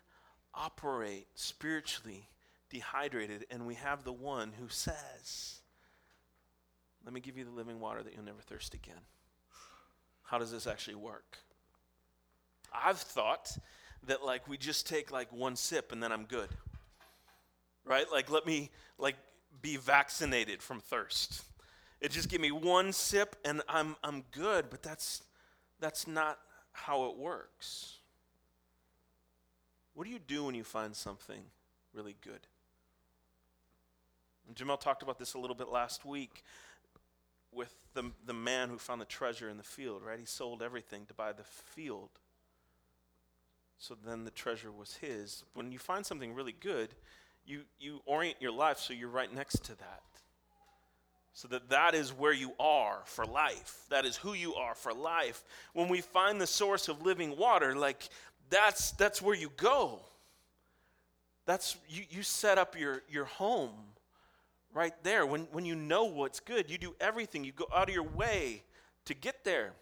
operate 0.55 1.27
spiritually 1.35 2.29
dehydrated, 2.71 3.47
and 3.51 3.67
we 3.67 3.75
have 3.75 4.05
the 4.05 4.13
one 4.13 4.53
who 4.59 4.69
says, 4.69 5.61
Let 7.05 7.13
me 7.13 7.21
give 7.21 7.37
you 7.37 7.45
the 7.45 7.51
living 7.51 7.81
water 7.81 8.03
that 8.03 8.15
you'll 8.15 8.25
never 8.25 8.41
thirst 8.41 8.73
again. 8.73 9.03
How 10.23 10.39
does 10.39 10.51
this 10.51 10.67
actually 10.67 10.95
work? 10.95 11.39
I've 12.75 12.99
thought 12.99 13.57
that 14.07 14.25
like 14.25 14.49
we 14.49 14.57
just 14.57 14.87
take 14.87 15.11
like 15.11 15.33
one 15.33 15.57
sip 15.57 15.93
and 15.93 16.03
then 16.03 16.13
I'm 16.13 16.25
good. 16.25 16.49
Right? 17.85 18.07
Like 18.11 18.31
let 18.31 18.47
me 18.47 18.71
like 18.99 19.17
be 19.61 19.77
vaccinated 19.77 20.63
from 20.63 20.81
thirst. 20.81 21.45
It 22.01 22.11
just 22.11 22.29
give 22.29 22.41
me 22.41 22.51
one 22.51 22.93
sip 22.93 23.37
and 23.45 23.63
I'm 23.69 23.97
I'm 24.03 24.25
good, 24.33 24.67
but 24.71 24.83
that's 24.83 25.23
that's 25.81 26.07
not 26.07 26.39
how 26.73 27.07
it 27.07 27.17
works. 27.17 27.99
What 29.95 30.05
do 30.05 30.11
you 30.11 30.19
do 30.19 30.45
when 30.45 30.55
you 30.55 30.65
find 30.65 30.97
something 30.97 31.43
really 31.93 32.17
good? 32.23 32.41
And 34.47 34.57
Jamel 34.57 34.81
talked 34.81 35.03
about 35.03 35.19
this 35.19 35.35
a 35.35 35.39
little 35.39 35.57
bit 35.57 35.69
last 35.69 36.05
week 36.05 36.43
with 37.53 37.73
the, 37.95 38.11
the 38.27 38.33
man 38.33 38.71
who 38.71 38.79
found 38.79 39.01
the 39.01 39.07
treasure 39.07 39.49
in 39.49 39.59
the 39.59 39.63
field, 39.63 40.03
right? 40.03 40.19
He 40.19 40.25
sold 40.25 40.63
everything 40.63 41.05
to 41.07 41.15
buy 41.15 41.33
the 41.33 41.45
field. 41.45 42.11
So 43.83 43.97
then 44.07 44.23
the 44.23 44.31
treasure 44.31 44.71
was 44.71 44.95
his. 44.95 45.43
When 45.55 45.73
you 45.73 45.79
find 45.81 46.07
something 46.07 46.35
really 46.35 46.55
good, 46.61 46.91
you, 47.45 47.63
you 47.81 47.99
orient 48.07 48.37
your 48.39 48.53
life 48.53 48.79
so 48.79 48.93
you're 48.93 49.09
right 49.09 49.35
next 49.35 49.65
to 49.65 49.75
that. 49.77 50.03
So 51.33 51.49
that 51.49 51.69
that 51.71 51.93
is 51.97 52.13
where 52.13 52.33
you 52.33 52.53
are 52.61 53.01
for 53.07 53.27
life. 53.27 53.87
That 53.91 54.07
is 54.07 54.17
who 54.17 54.35
you 54.35 54.55
are 54.55 54.77
for 54.77 54.95
life. 54.95 55.43
When 55.73 55.89
we 55.89 56.01
find 56.01 56.41
the 56.41 56.47
source 56.47 56.87
of 56.87 57.03
living 57.03 57.37
water, 57.37 57.75
like 57.75 58.09
that's 58.51 58.93
that's 58.93 59.21
where 59.21 59.35
you 59.35 59.51
go. 59.57 59.99
That's 61.45 61.77
you, 61.89 62.05
you 62.09 62.23
set 62.23 62.59
up 62.59 62.79
your, 62.79 63.03
your 63.11 63.25
home 63.25 63.75
right 64.73 64.95
there. 65.03 65.27
When, 65.27 65.49
when 65.51 65.65
you 65.65 65.75
know 65.75 66.05
what's 66.05 66.39
good, 66.39 66.71
you 66.71 66.79
do 66.79 66.95
everything. 67.01 67.43
You 67.43 67.51
go 67.51 67.67
out 67.75 67.89
of 67.89 67.95
your 67.97 68.05
way 68.05 68.63
to 69.07 69.15
get 69.15 69.43
there. 69.43 69.73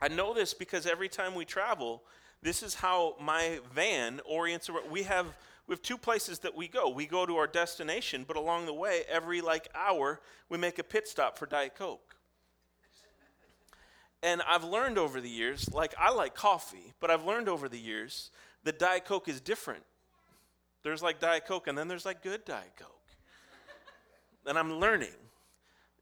I 0.00 0.06
know 0.06 0.32
this 0.32 0.54
because 0.54 0.86
every 0.86 1.08
time 1.08 1.34
we 1.34 1.44
travel, 1.44 2.04
this 2.44 2.62
is 2.62 2.74
how 2.74 3.16
my 3.18 3.58
van 3.74 4.20
orients. 4.26 4.70
We 4.90 5.02
have 5.04 5.26
we 5.66 5.72
have 5.72 5.80
two 5.80 5.96
places 5.96 6.40
that 6.40 6.54
we 6.54 6.68
go. 6.68 6.90
We 6.90 7.06
go 7.06 7.24
to 7.24 7.36
our 7.36 7.46
destination, 7.46 8.26
but 8.28 8.36
along 8.36 8.66
the 8.66 8.74
way, 8.74 9.02
every 9.08 9.40
like 9.40 9.68
hour, 9.74 10.20
we 10.50 10.58
make 10.58 10.78
a 10.78 10.84
pit 10.84 11.08
stop 11.08 11.38
for 11.38 11.46
Diet 11.46 11.74
Coke. 11.74 12.16
And 14.22 14.42
I've 14.46 14.62
learned 14.62 14.98
over 14.98 15.22
the 15.22 15.28
years, 15.28 15.72
like 15.72 15.94
I 15.98 16.12
like 16.12 16.34
coffee, 16.34 16.92
but 17.00 17.10
I've 17.10 17.24
learned 17.24 17.48
over 17.48 17.66
the 17.66 17.78
years 17.78 18.30
that 18.64 18.78
Diet 18.78 19.06
Coke 19.06 19.26
is 19.26 19.40
different. 19.40 19.82
There's 20.82 21.02
like 21.02 21.20
Diet 21.20 21.46
Coke, 21.46 21.66
and 21.66 21.78
then 21.78 21.88
there's 21.88 22.04
like 22.04 22.22
good 22.22 22.44
Diet 22.44 22.72
Coke. 22.78 22.90
and 24.46 24.58
I'm 24.58 24.74
learning. 24.74 25.16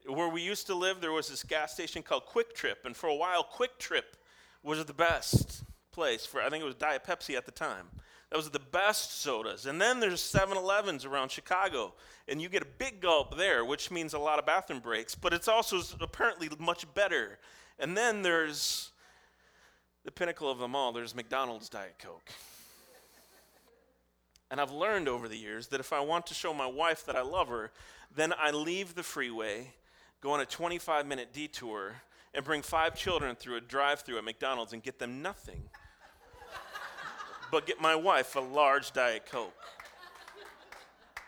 Where 0.05 0.27
we 0.27 0.41
used 0.41 0.67
to 0.67 0.75
live, 0.75 0.99
there 0.99 1.13
was 1.13 1.29
this 1.29 1.43
gas 1.43 1.71
station 1.73 2.03
called 2.03 2.25
QuikTrip, 2.25 2.83
and 2.83 2.97
for 2.97 3.07
a 3.07 3.15
while, 3.15 3.45
QuikTrip 3.45 4.17
was 4.61 4.83
the 4.83 4.93
best 4.93 5.63
place 5.93 6.25
for, 6.25 6.41
I 6.41 6.49
think 6.49 6.61
it 6.61 6.65
was 6.65 6.75
Diet 6.75 7.03
Pepsi 7.05 7.35
at 7.35 7.45
the 7.45 7.51
time. 7.51 7.87
That 8.33 8.37
was 8.37 8.49
the 8.49 8.59
best 8.59 9.21
sodas. 9.21 9.67
And 9.67 9.79
then 9.79 9.99
there's 9.99 10.19
7 10.19 10.57
Elevens 10.57 11.05
around 11.05 11.29
Chicago, 11.29 11.93
and 12.27 12.41
you 12.41 12.49
get 12.49 12.63
a 12.63 12.67
big 12.79 12.99
gulp 12.99 13.37
there, 13.37 13.63
which 13.63 13.91
means 13.91 14.15
a 14.15 14.19
lot 14.19 14.39
of 14.39 14.45
bathroom 14.45 14.79
breaks, 14.79 15.13
but 15.13 15.33
it's 15.33 15.47
also 15.47 15.81
apparently 16.01 16.49
much 16.57 16.91
better. 16.95 17.37
And 17.77 17.95
then 17.95 18.23
there's 18.23 18.91
the 20.03 20.11
pinnacle 20.11 20.49
of 20.49 20.57
them 20.57 20.75
all 20.75 20.91
there's 20.91 21.15
McDonald's 21.15 21.69
Diet 21.69 21.95
Coke. 21.99 22.31
And 24.49 24.59
I've 24.59 24.71
learned 24.71 25.07
over 25.07 25.27
the 25.27 25.37
years 25.37 25.67
that 25.67 25.79
if 25.79 25.93
I 25.93 25.99
want 25.99 26.25
to 26.27 26.33
show 26.33 26.53
my 26.53 26.67
wife 26.67 27.05
that 27.05 27.15
I 27.15 27.21
love 27.21 27.49
her, 27.49 27.71
then 28.15 28.33
I 28.37 28.49
leave 28.49 28.95
the 28.95 29.03
freeway, 29.03 29.73
go 30.21 30.31
on 30.31 30.39
a 30.39 30.45
25 30.45 31.05
minute 31.05 31.33
detour, 31.33 32.01
and 32.33 32.43
bring 32.43 32.63
five 32.63 32.95
children 32.95 33.35
through 33.35 33.57
a 33.57 33.61
drive 33.61 34.01
through 34.01 34.17
at 34.17 34.23
McDonald's 34.23 34.73
and 34.73 34.81
get 34.81 34.97
them 34.97 35.21
nothing 35.21 35.69
but 37.53 37.67
get 37.67 37.79
my 37.79 37.93
wife 37.93 38.35
a 38.35 38.39
large 38.39 38.93
Diet 38.93 39.27
Coke. 39.29 39.53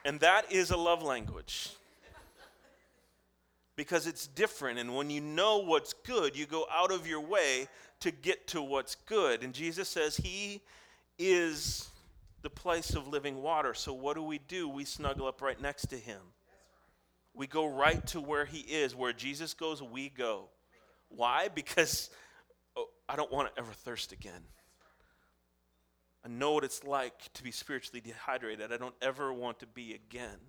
And 0.05 0.19
that 0.21 0.51
is 0.51 0.71
a 0.71 0.75
love 0.75 1.03
language. 1.03 1.69
Because 3.75 4.07
it's 4.07 4.25
different. 4.25 4.79
And 4.79 4.95
when 4.95 5.11
you 5.11 5.21
know 5.21 5.59
what's 5.59 5.93
good, 5.93 6.35
you 6.35 6.47
go 6.47 6.65
out 6.73 6.91
of 6.91 7.05
your 7.05 7.19
way 7.19 7.67
to 7.99 8.09
get 8.09 8.47
to 8.47 8.61
what's 8.63 8.95
good. 8.95 9.43
And 9.43 9.53
Jesus 9.53 9.87
says 9.87 10.17
He 10.17 10.61
is 11.19 11.89
the 12.41 12.49
place 12.49 12.95
of 12.95 13.07
living 13.07 13.43
water. 13.43 13.75
So 13.75 13.93
what 13.93 14.15
do 14.15 14.23
we 14.23 14.39
do? 14.47 14.67
We 14.67 14.83
snuggle 14.83 15.27
up 15.27 15.43
right 15.43 15.61
next 15.61 15.89
to 15.91 15.95
Him. 15.95 16.21
We 17.35 17.45
go 17.45 17.67
right 17.67 18.03
to 18.07 18.19
where 18.19 18.45
He 18.45 18.61
is. 18.61 18.95
Where 18.95 19.13
Jesus 19.13 19.53
goes, 19.53 19.83
we 19.83 20.09
go. 20.09 20.49
Why? 21.09 21.49
Because 21.53 22.09
oh, 22.75 22.87
I 23.07 23.15
don't 23.15 23.31
want 23.31 23.53
to 23.53 23.61
ever 23.61 23.73
thirst 23.73 24.11
again. 24.11 24.41
I 26.25 26.27
know 26.27 26.53
what 26.53 26.63
it's 26.63 26.83
like 26.83 27.31
to 27.33 27.43
be 27.43 27.51
spiritually 27.51 28.01
dehydrated. 28.01 28.73
I 28.73 28.77
don't 28.77 28.95
ever 28.99 29.31
want 29.31 29.59
to 29.59 29.67
be 29.67 29.93
again. 29.93 30.39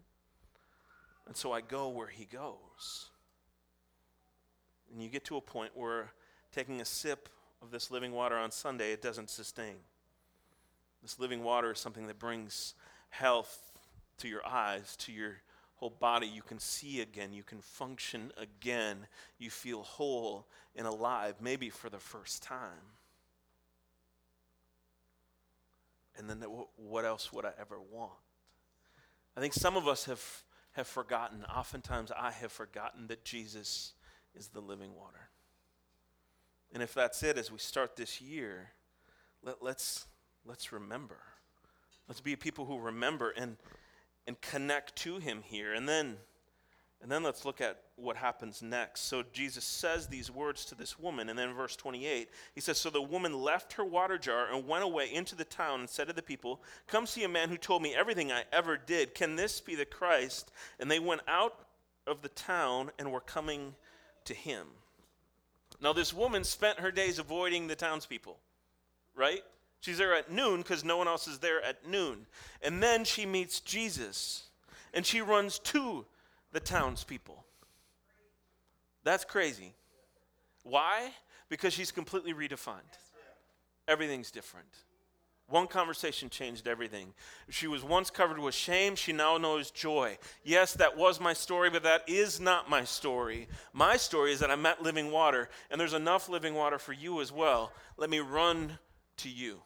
And 1.27 1.37
so 1.37 1.53
I 1.53 1.61
go 1.61 1.89
where 1.89 2.07
he 2.07 2.25
goes. 2.25 3.11
And 4.91 5.03
you 5.03 5.11
get 5.11 5.25
to 5.27 5.37
a 5.37 5.41
point 5.41 5.73
where 5.75 6.13
taking 6.51 6.81
a 6.81 6.85
sip 6.87 7.29
of 7.61 7.71
this 7.71 7.91
living 7.91 8.13
water 8.13 8.37
on 8.37 8.51
Sunday, 8.51 8.93
it 8.93 9.03
doesn't 9.03 9.29
sustain. 9.29 9.75
This 11.03 11.19
living 11.19 11.43
water 11.43 11.73
is 11.73 11.79
something 11.79 12.07
that 12.07 12.19
brings 12.19 12.75
health 13.11 13.73
to 14.19 14.29
your 14.29 14.47
eyes, 14.47 14.97
to 15.01 15.13
your 15.13 15.37
whole 15.75 15.91
body. 15.91 16.27
You 16.27 16.43
can 16.43 16.59
see 16.59 17.03
again, 17.03 17.35
you 17.35 17.43
can 17.43 17.61
function 17.61 18.33
again, 18.39 19.07
you 19.39 19.51
feel 19.51 19.83
whole 19.83 20.47
and 20.75 20.87
alive, 20.87 21.35
maybe 21.41 21.69
for 21.69 21.91
the 21.91 21.99
first 21.99 22.43
time. 22.43 22.96
And 26.19 26.29
then 26.29 26.43
what 26.77 27.05
else 27.05 27.33
would 27.33 27.45
I 27.45 27.53
ever 27.61 27.79
want? 27.81 28.13
I 29.37 29.41
think 29.41 29.53
some 29.53 29.77
of 29.77 29.87
us 29.87 30.05
have, 30.07 30.23
have 30.73 30.87
forgotten, 30.87 31.45
oftentimes 31.45 32.11
I 32.11 32.33
have 32.33 32.53
forgotten 32.53 33.07
that 33.09 33.25
Jesus 33.25 33.93
is 34.35 34.49
the 34.49 34.61
living 34.61 34.95
water. 34.95 35.31
And 36.73 36.83
if 36.83 36.95
that's 36.95 37.23
it, 37.23 37.39
as 37.39 37.53
we 37.53 37.59
start 37.59 37.97
this 37.97 38.21
year, 38.21 38.71
let, 39.43 39.63
let's, 39.63 40.07
let's 40.45 40.73
remember. 40.73 41.19
Let's 42.09 42.21
be 42.21 42.37
people 42.37 42.65
who 42.65 42.79
remember 42.79 43.31
and, 43.31 43.57
and 44.27 44.41
connect 44.41 44.97
to 44.97 45.19
Him 45.19 45.43
here. 45.45 45.75
And 45.75 45.89
then 45.89 46.17
and 47.03 47.11
then 47.11 47.23
let's 47.23 47.45
look 47.45 47.61
at 47.61 47.79
what 47.97 48.17
happens 48.17 48.63
next. 48.63 49.03
So 49.03 49.23
Jesus 49.33 49.65
says 49.65 50.07
these 50.07 50.31
words 50.31 50.65
to 50.67 50.75
this 50.75 50.99
woman, 50.99 51.29
and 51.29 51.39
then 51.39 51.53
verse 51.53 51.77
28, 51.77 52.31
he 52.55 52.61
says, 52.61 52.79
So 52.79 52.91
the 52.91 53.03
woman 53.03 53.35
left 53.35 53.75
her 53.75 53.85
water 53.85 54.19
jar 54.19 54.47
and 54.53 54.67
went 54.67 54.83
away 54.83 55.13
into 55.13 55.37
the 55.37 55.45
town 55.45 55.81
and 55.81 55.91
said 55.91 56.09
to 56.09 56.15
the 56.15 56.23
people, 56.23 56.63
Come 56.87 57.07
see 57.07 57.25
a 57.25 57.29
man 57.29 57.49
who 57.49 57.59
told 57.59 57.83
me 57.83 57.95
everything 57.95 58.33
I 58.33 58.45
ever 58.53 58.77
did. 58.77 59.15
Can 59.15 59.37
this 59.37 59.61
be 59.61 59.75
the 59.75 59.85
Christ? 59.85 60.51
And 60.81 60.91
they 60.91 60.99
went 60.99 61.21
out 61.29 61.67
of 62.07 62.23
the 62.23 62.29
town 62.31 62.91
and 62.99 63.13
were 63.13 63.21
coming 63.21 63.75
to 64.25 64.35
him. 64.35 64.67
Now, 65.81 65.93
this 65.93 66.15
woman 66.15 66.45
spent 66.45 66.81
her 66.81 66.91
days 66.91 67.19
avoiding 67.19 67.67
the 67.67 67.77
townspeople, 67.77 68.39
right? 69.15 69.43
She's 69.81 69.99
there 69.99 70.15
at 70.15 70.33
noon 70.33 70.63
because 70.63 70.85
no 70.85 70.97
one 70.97 71.09
else 71.09 71.29
is 71.29 71.39
there 71.39 71.63
at 71.63 71.87
noon. 71.87 72.27
And 72.63 72.83
then 72.83 73.05
she 73.05 73.27
meets 73.27 73.61
Jesus, 73.61 74.45
and 74.95 75.05
she 75.05 75.21
runs 75.21 75.59
to 75.61 76.07
the 76.53 76.61
townspeople. 76.61 77.45
That's 79.05 79.25
crazy. 79.25 79.73
Why? 80.65 81.11
Because 81.49 81.73
she's 81.73 81.93
completely 81.93 82.35
redefined. 82.35 82.81
Everything's 83.87 84.31
different. 84.31 84.67
One 85.49 85.69
conversation 85.69 86.29
changed 86.29 86.67
everything. 86.67 87.15
She 87.51 87.69
was 87.69 87.85
once 87.85 88.11
covered 88.11 88.41
with 88.41 88.55
shame, 88.55 88.97
she 88.97 89.13
now 89.13 89.39
knows 89.39 89.71
joy. 89.71 90.19
Yes, 90.43 90.73
that 90.75 90.97
was 90.97 91.21
my 91.21 91.35
story, 91.35 91.71
but 91.71 91.85
that 91.85 92.03
is 92.09 92.41
not 92.41 92.69
my 92.69 92.83
story. 92.83 93.47
My 93.73 93.97
story 93.97 94.33
is 94.33 94.41
that 94.41 94.51
I 94.51 94.57
met 94.57 94.83
living 94.83 95.13
water, 95.13 95.49
and 95.71 95.81
there's 95.81 95.95
enough 95.95 96.29
living 96.29 96.55
water 96.55 96.81
for 96.81 96.93
you 96.93 97.21
as 97.21 97.31
well. 97.31 97.73
Let 97.97 98.11
me 98.11 98.19
run 98.19 98.81
to 99.19 99.29
you. 99.29 99.61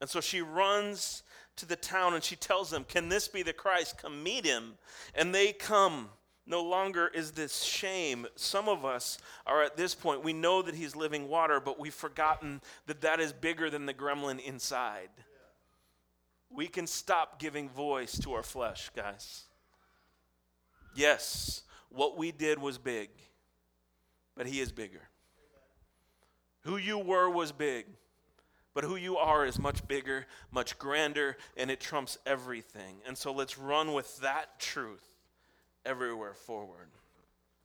And 0.00 0.08
so 0.08 0.22
she 0.22 0.40
runs 0.40 1.22
to 1.56 1.66
the 1.66 1.76
town 1.76 2.14
and 2.14 2.22
she 2.22 2.36
tells 2.36 2.70
them, 2.70 2.84
Can 2.84 3.08
this 3.08 3.28
be 3.28 3.42
the 3.42 3.52
Christ? 3.52 3.98
Come 3.98 4.22
meet 4.22 4.44
him. 4.44 4.74
And 5.14 5.34
they 5.34 5.52
come. 5.52 6.10
No 6.48 6.62
longer 6.62 7.08
is 7.12 7.32
this 7.32 7.62
shame. 7.62 8.26
Some 8.36 8.68
of 8.68 8.84
us 8.84 9.18
are 9.46 9.64
at 9.64 9.76
this 9.76 9.96
point, 9.96 10.22
we 10.22 10.32
know 10.32 10.62
that 10.62 10.76
he's 10.76 10.94
living 10.94 11.28
water, 11.28 11.58
but 11.58 11.80
we've 11.80 11.92
forgotten 11.92 12.60
that 12.86 13.00
that 13.00 13.18
is 13.18 13.32
bigger 13.32 13.68
than 13.68 13.84
the 13.84 13.94
gremlin 13.94 14.38
inside. 14.38 15.10
We 16.48 16.68
can 16.68 16.86
stop 16.86 17.40
giving 17.40 17.68
voice 17.68 18.16
to 18.20 18.34
our 18.34 18.44
flesh, 18.44 18.90
guys. 18.94 19.42
Yes, 20.94 21.62
what 21.88 22.16
we 22.16 22.30
did 22.30 22.60
was 22.60 22.78
big, 22.78 23.10
but 24.36 24.46
he 24.46 24.60
is 24.60 24.70
bigger. 24.70 25.02
Who 26.60 26.76
you 26.76 26.98
were 26.98 27.28
was 27.28 27.50
big. 27.50 27.86
But 28.76 28.84
who 28.84 28.96
you 28.96 29.16
are 29.16 29.46
is 29.46 29.58
much 29.58 29.88
bigger, 29.88 30.26
much 30.52 30.78
grander, 30.78 31.38
and 31.56 31.70
it 31.70 31.80
trumps 31.80 32.18
everything. 32.26 32.96
And 33.06 33.16
so 33.16 33.32
let's 33.32 33.56
run 33.56 33.94
with 33.94 34.18
that 34.18 34.60
truth 34.60 35.16
everywhere 35.86 36.34
forward. 36.34 36.90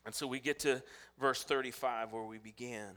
And 0.06 0.16
so 0.16 0.26
we 0.26 0.40
get 0.40 0.60
to 0.60 0.82
verse 1.20 1.44
35 1.44 2.14
where 2.14 2.24
we 2.24 2.38
began. 2.38 2.94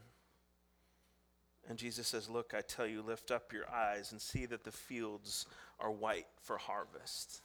And 1.69 1.77
Jesus 1.77 2.07
says, 2.07 2.31
Look, 2.31 2.55
I 2.57 2.61
tell 2.61 2.87
you, 2.87 3.03
lift 3.03 3.33
up 3.33 3.53
your 3.53 3.69
eyes 3.69 4.13
and 4.13 4.21
see 4.21 4.47
that 4.47 4.63
the 4.63 4.71
fields 4.71 5.47
are 5.81 5.91
white 5.91 6.29
for 6.41 6.57
harvest. 6.57 7.43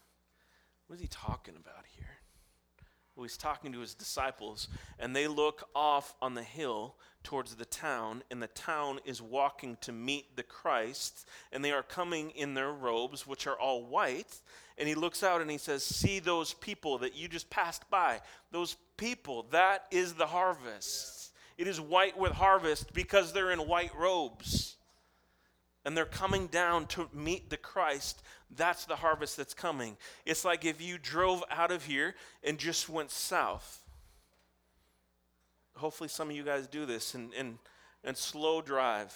What 0.85 0.97
is 0.97 1.01
he 1.01 1.07
talking 1.07 1.55
about 1.55 1.85
here? 1.95 2.18
Well, 3.19 3.25
he's 3.25 3.35
talking 3.35 3.73
to 3.73 3.81
his 3.81 3.95
disciples, 3.95 4.69
and 4.97 5.13
they 5.13 5.27
look 5.27 5.67
off 5.75 6.15
on 6.21 6.35
the 6.35 6.41
hill 6.41 6.95
towards 7.21 7.53
the 7.53 7.65
town, 7.65 8.23
and 8.31 8.41
the 8.41 8.47
town 8.47 9.01
is 9.03 9.21
walking 9.21 9.75
to 9.81 9.91
meet 9.91 10.37
the 10.37 10.43
Christ, 10.43 11.27
and 11.51 11.61
they 11.61 11.73
are 11.73 11.83
coming 11.83 12.29
in 12.29 12.53
their 12.53 12.71
robes, 12.71 13.27
which 13.27 13.45
are 13.45 13.59
all 13.59 13.83
white. 13.83 14.39
And 14.77 14.87
he 14.87 14.95
looks 14.95 15.21
out 15.21 15.41
and 15.41 15.51
he 15.51 15.57
says, 15.57 15.83
See 15.83 16.19
those 16.19 16.53
people 16.53 16.99
that 16.99 17.13
you 17.13 17.27
just 17.27 17.49
passed 17.49 17.89
by. 17.89 18.21
Those 18.51 18.77
people, 18.95 19.47
that 19.51 19.87
is 19.91 20.13
the 20.13 20.27
harvest. 20.27 21.33
It 21.57 21.67
is 21.67 21.81
white 21.81 22.17
with 22.17 22.31
harvest 22.31 22.93
because 22.93 23.33
they're 23.33 23.51
in 23.51 23.67
white 23.67 23.93
robes 23.97 24.68
and 25.85 25.95
they're 25.95 26.05
coming 26.05 26.47
down 26.47 26.85
to 26.87 27.09
meet 27.13 27.49
the 27.49 27.57
Christ, 27.57 28.21
that's 28.55 28.85
the 28.85 28.97
harvest 28.97 29.37
that's 29.37 29.53
coming. 29.53 29.97
It's 30.25 30.43
like 30.43 30.65
if 30.65 30.81
you 30.81 30.97
drove 30.97 31.43
out 31.49 31.71
of 31.71 31.85
here 31.85 32.15
and 32.43 32.57
just 32.57 32.89
went 32.89 33.11
south. 33.11 33.81
Hopefully, 35.75 36.09
some 36.09 36.29
of 36.29 36.35
you 36.35 36.43
guys 36.43 36.67
do 36.67 36.85
this 36.85 37.15
and, 37.15 37.33
and, 37.33 37.57
and 38.03 38.17
slow 38.17 38.61
drive 38.61 39.13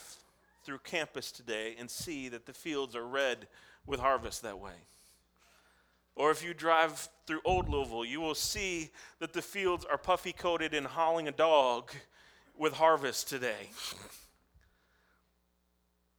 through 0.63 0.79
campus 0.79 1.31
today 1.31 1.75
and 1.77 1.91
see 1.91 2.29
that 2.29 2.45
the 2.45 2.53
fields 2.53 2.95
are 2.95 3.05
red 3.05 3.47
with 3.85 3.99
harvest 3.99 4.43
that 4.43 4.59
way. 4.59 4.71
Or 6.15 6.31
if 6.31 6.43
you 6.43 6.53
drive 6.53 7.09
through 7.25 7.41
Old 7.43 7.67
Louisville, 7.67 8.05
you 8.05 8.21
will 8.21 8.35
see 8.35 8.91
that 9.19 9.33
the 9.33 9.41
fields 9.41 9.85
are 9.89 9.97
puffy 9.97 10.31
coated 10.31 10.73
and 10.73 10.85
hauling 10.85 11.27
a 11.27 11.31
dog 11.31 11.91
with 12.57 12.73
harvest 12.73 13.27
today. 13.27 13.69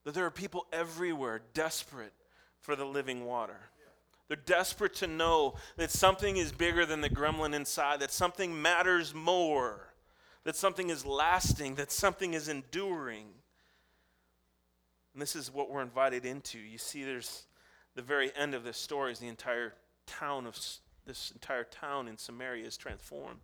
That 0.04 0.14
there 0.14 0.26
are 0.26 0.30
people 0.30 0.66
everywhere 0.72 1.40
desperate 1.54 2.12
for 2.60 2.76
the 2.76 2.84
living 2.84 3.24
water. 3.24 3.58
They're 4.28 4.36
desperate 4.36 4.94
to 4.96 5.06
know 5.06 5.54
that 5.76 5.90
something 5.90 6.36
is 6.36 6.50
bigger 6.50 6.86
than 6.86 7.02
the 7.02 7.10
gremlin 7.10 7.54
inside, 7.54 8.00
that 8.00 8.10
something 8.10 8.60
matters 8.60 9.14
more, 9.14 9.92
that 10.44 10.56
something 10.56 10.88
is 10.88 11.04
lasting, 11.04 11.74
that 11.74 11.92
something 11.92 12.32
is 12.32 12.48
enduring. 12.48 13.26
And 15.12 15.20
this 15.20 15.36
is 15.36 15.52
what 15.52 15.70
we're 15.70 15.82
invited 15.82 16.24
into. 16.24 16.58
You 16.58 16.78
see, 16.78 17.04
there's 17.04 17.46
the 17.94 18.02
very 18.02 18.32
end 18.34 18.54
of 18.54 18.64
this 18.64 18.78
story 18.78 19.12
is 19.12 19.18
the 19.18 19.28
entire 19.28 19.74
town 20.06 20.46
of 20.46 20.58
this 21.06 21.30
entire 21.32 21.64
town 21.64 22.08
in 22.08 22.16
Samaria 22.16 22.66
is 22.66 22.76
transformed. 22.76 23.40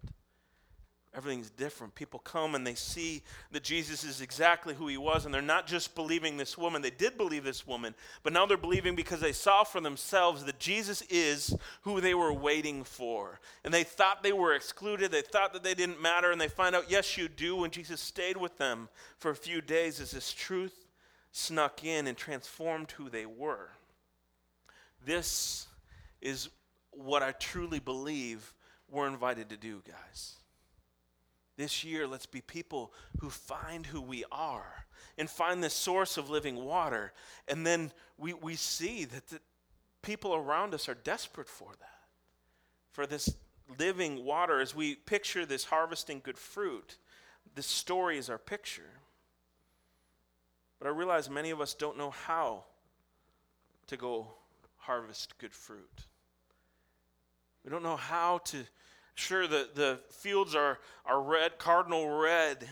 Everything's 1.17 1.51
different. 1.51 1.95
People 1.95 2.21
come 2.21 2.55
and 2.55 2.67
they 2.67 2.75
see 2.75 3.23
that 3.51 3.65
Jesus 3.65 4.05
is 4.05 4.21
exactly 4.21 4.75
who 4.75 4.87
he 4.87 4.97
was, 4.97 5.25
and 5.25 5.35
they're 5.35 5.43
not 5.43 5.67
just 5.67 5.95
believing 5.95 6.37
this 6.37 6.57
woman. 6.57 6.83
They 6.83 6.91
did 6.91 7.17
believe 7.17 7.43
this 7.43 7.67
woman, 7.67 7.95
but 8.23 8.33
now 8.33 8.47
they're 8.47 8.57
believing 8.57 8.95
because 8.95 9.21
they 9.21 9.33
saw 9.33 9.65
for 9.65 9.81
themselves 9.81 10.45
that 10.45 10.61
Jesus 10.61 11.03
is 11.11 11.57
who 11.83 12.01
they 12.01 12.15
were 12.15 12.33
waiting 12.33 12.85
for. 12.85 13.41
And 13.65 13.75
they 13.75 13.85
thought 13.85 14.23
they 14.23 14.33
were 14.33 14.55
excluded, 14.55 15.11
they 15.11 15.23
thought 15.23 15.53
that 15.53 15.65
they 15.65 15.75
didn't 15.75 16.01
matter, 16.01 16.31
and 16.31 16.41
they 16.41 16.49
find 16.49 16.77
out, 16.77 16.91
yes, 16.91 17.17
you 17.17 17.29
do. 17.29 17.57
when 17.57 17.71
Jesus 17.71 18.01
stayed 18.01 18.37
with 18.37 18.57
them 18.59 18.89
for 19.19 19.31
a 19.31 19.37
few 19.37 19.61
days 19.61 20.01
as 20.01 20.13
this 20.13 20.33
truth 20.33 20.87
snuck 21.33 21.85
in 21.85 22.07
and 22.07 22.17
transformed 22.17 22.91
who 22.93 23.09
they 23.09 23.27
were. 23.27 23.71
This 25.05 25.67
is 26.21 26.51
what 26.91 27.23
I 27.23 27.33
truly 27.33 27.79
believe 27.79 28.53
we're 28.89 29.07
invited 29.07 29.49
to 29.51 29.57
do, 29.57 29.83
guys. 29.87 30.40
This 31.61 31.85
year, 31.85 32.07
let's 32.07 32.25
be 32.25 32.41
people 32.41 32.91
who 33.19 33.29
find 33.29 33.85
who 33.85 34.01
we 34.01 34.25
are 34.33 34.87
and 35.19 35.29
find 35.29 35.63
the 35.63 35.69
source 35.69 36.17
of 36.17 36.31
living 36.31 36.65
water. 36.65 37.13
And 37.49 37.67
then 37.67 37.93
we, 38.17 38.33
we 38.33 38.55
see 38.55 39.05
that 39.05 39.27
the 39.27 39.41
people 40.01 40.35
around 40.35 40.73
us 40.73 40.89
are 40.89 40.95
desperate 40.95 41.51
for 41.51 41.73
that, 41.79 42.01
for 42.93 43.07
this 43.07 43.37
living 43.79 44.25
water. 44.25 44.63
As 44.63 44.75
we 44.75 44.95
picture 44.95 45.45
this 45.45 45.65
harvesting 45.65 46.23
good 46.25 46.39
fruit, 46.39 46.97
this 47.55 47.67
story 47.67 48.17
is 48.17 48.31
our 48.31 48.39
picture. 48.39 48.95
But 50.79 50.89
I 50.89 50.93
realize 50.93 51.29
many 51.29 51.51
of 51.51 51.61
us 51.61 51.75
don't 51.75 51.99
know 51.99 52.09
how 52.09 52.65
to 53.89 53.99
go 53.99 54.29
harvest 54.79 55.37
good 55.37 55.53
fruit. 55.53 56.07
We 57.67 57.71
don't 57.71 57.83
know 57.83 57.97
how 57.97 58.39
to 58.47 58.65
Sure, 59.21 59.47
the, 59.47 59.69
the 59.75 60.01
fields 60.09 60.55
are, 60.55 60.79
are 61.05 61.21
red, 61.21 61.59
cardinal 61.59 62.09
red 62.09 62.67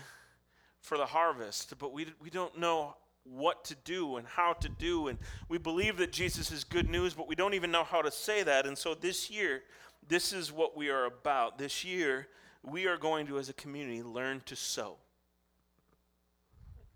for 0.81 0.97
the 0.97 1.05
harvest, 1.05 1.75
but 1.77 1.93
we, 1.93 2.07
we 2.19 2.31
don't 2.31 2.57
know 2.57 2.95
what 3.23 3.63
to 3.65 3.75
do 3.85 4.17
and 4.17 4.25
how 4.25 4.53
to 4.53 4.67
do. 4.67 5.09
And 5.09 5.19
we 5.47 5.59
believe 5.59 5.97
that 5.97 6.11
Jesus 6.11 6.51
is 6.51 6.63
good 6.63 6.89
news, 6.89 7.13
but 7.13 7.27
we 7.27 7.35
don't 7.35 7.53
even 7.53 7.69
know 7.69 7.83
how 7.83 8.01
to 8.01 8.09
say 8.09 8.41
that. 8.41 8.65
And 8.65 8.75
so 8.75 8.95
this 8.95 9.29
year, 9.29 9.61
this 10.07 10.33
is 10.33 10.51
what 10.51 10.75
we 10.75 10.89
are 10.89 11.05
about. 11.05 11.59
This 11.59 11.85
year, 11.85 12.27
we 12.63 12.87
are 12.87 12.97
going 12.97 13.27
to, 13.27 13.37
as 13.37 13.49
a 13.49 13.53
community, 13.53 14.01
learn 14.01 14.41
to 14.47 14.55
sow. 14.55 14.97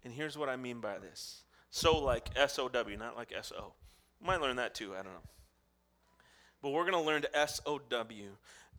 And 0.04 0.12
here's 0.12 0.36
what 0.36 0.50
I 0.50 0.56
mean 0.56 0.80
by 0.80 0.98
this 0.98 1.44
sow 1.70 2.00
like 2.00 2.32
S 2.36 2.58
O 2.58 2.70
W, 2.70 2.98
not 2.98 3.16
like 3.16 3.32
S 3.32 3.54
O. 3.56 3.74
Might 4.20 4.42
learn 4.42 4.56
that 4.56 4.74
too, 4.74 4.94
I 4.94 5.04
don't 5.04 5.14
know. 5.14 5.30
But 6.64 6.72
we're 6.72 6.90
going 6.90 6.94
to 6.94 7.08
learn 7.08 7.22
to 7.22 7.38
S 7.38 7.62
O 7.68 7.78
W. 7.78 8.32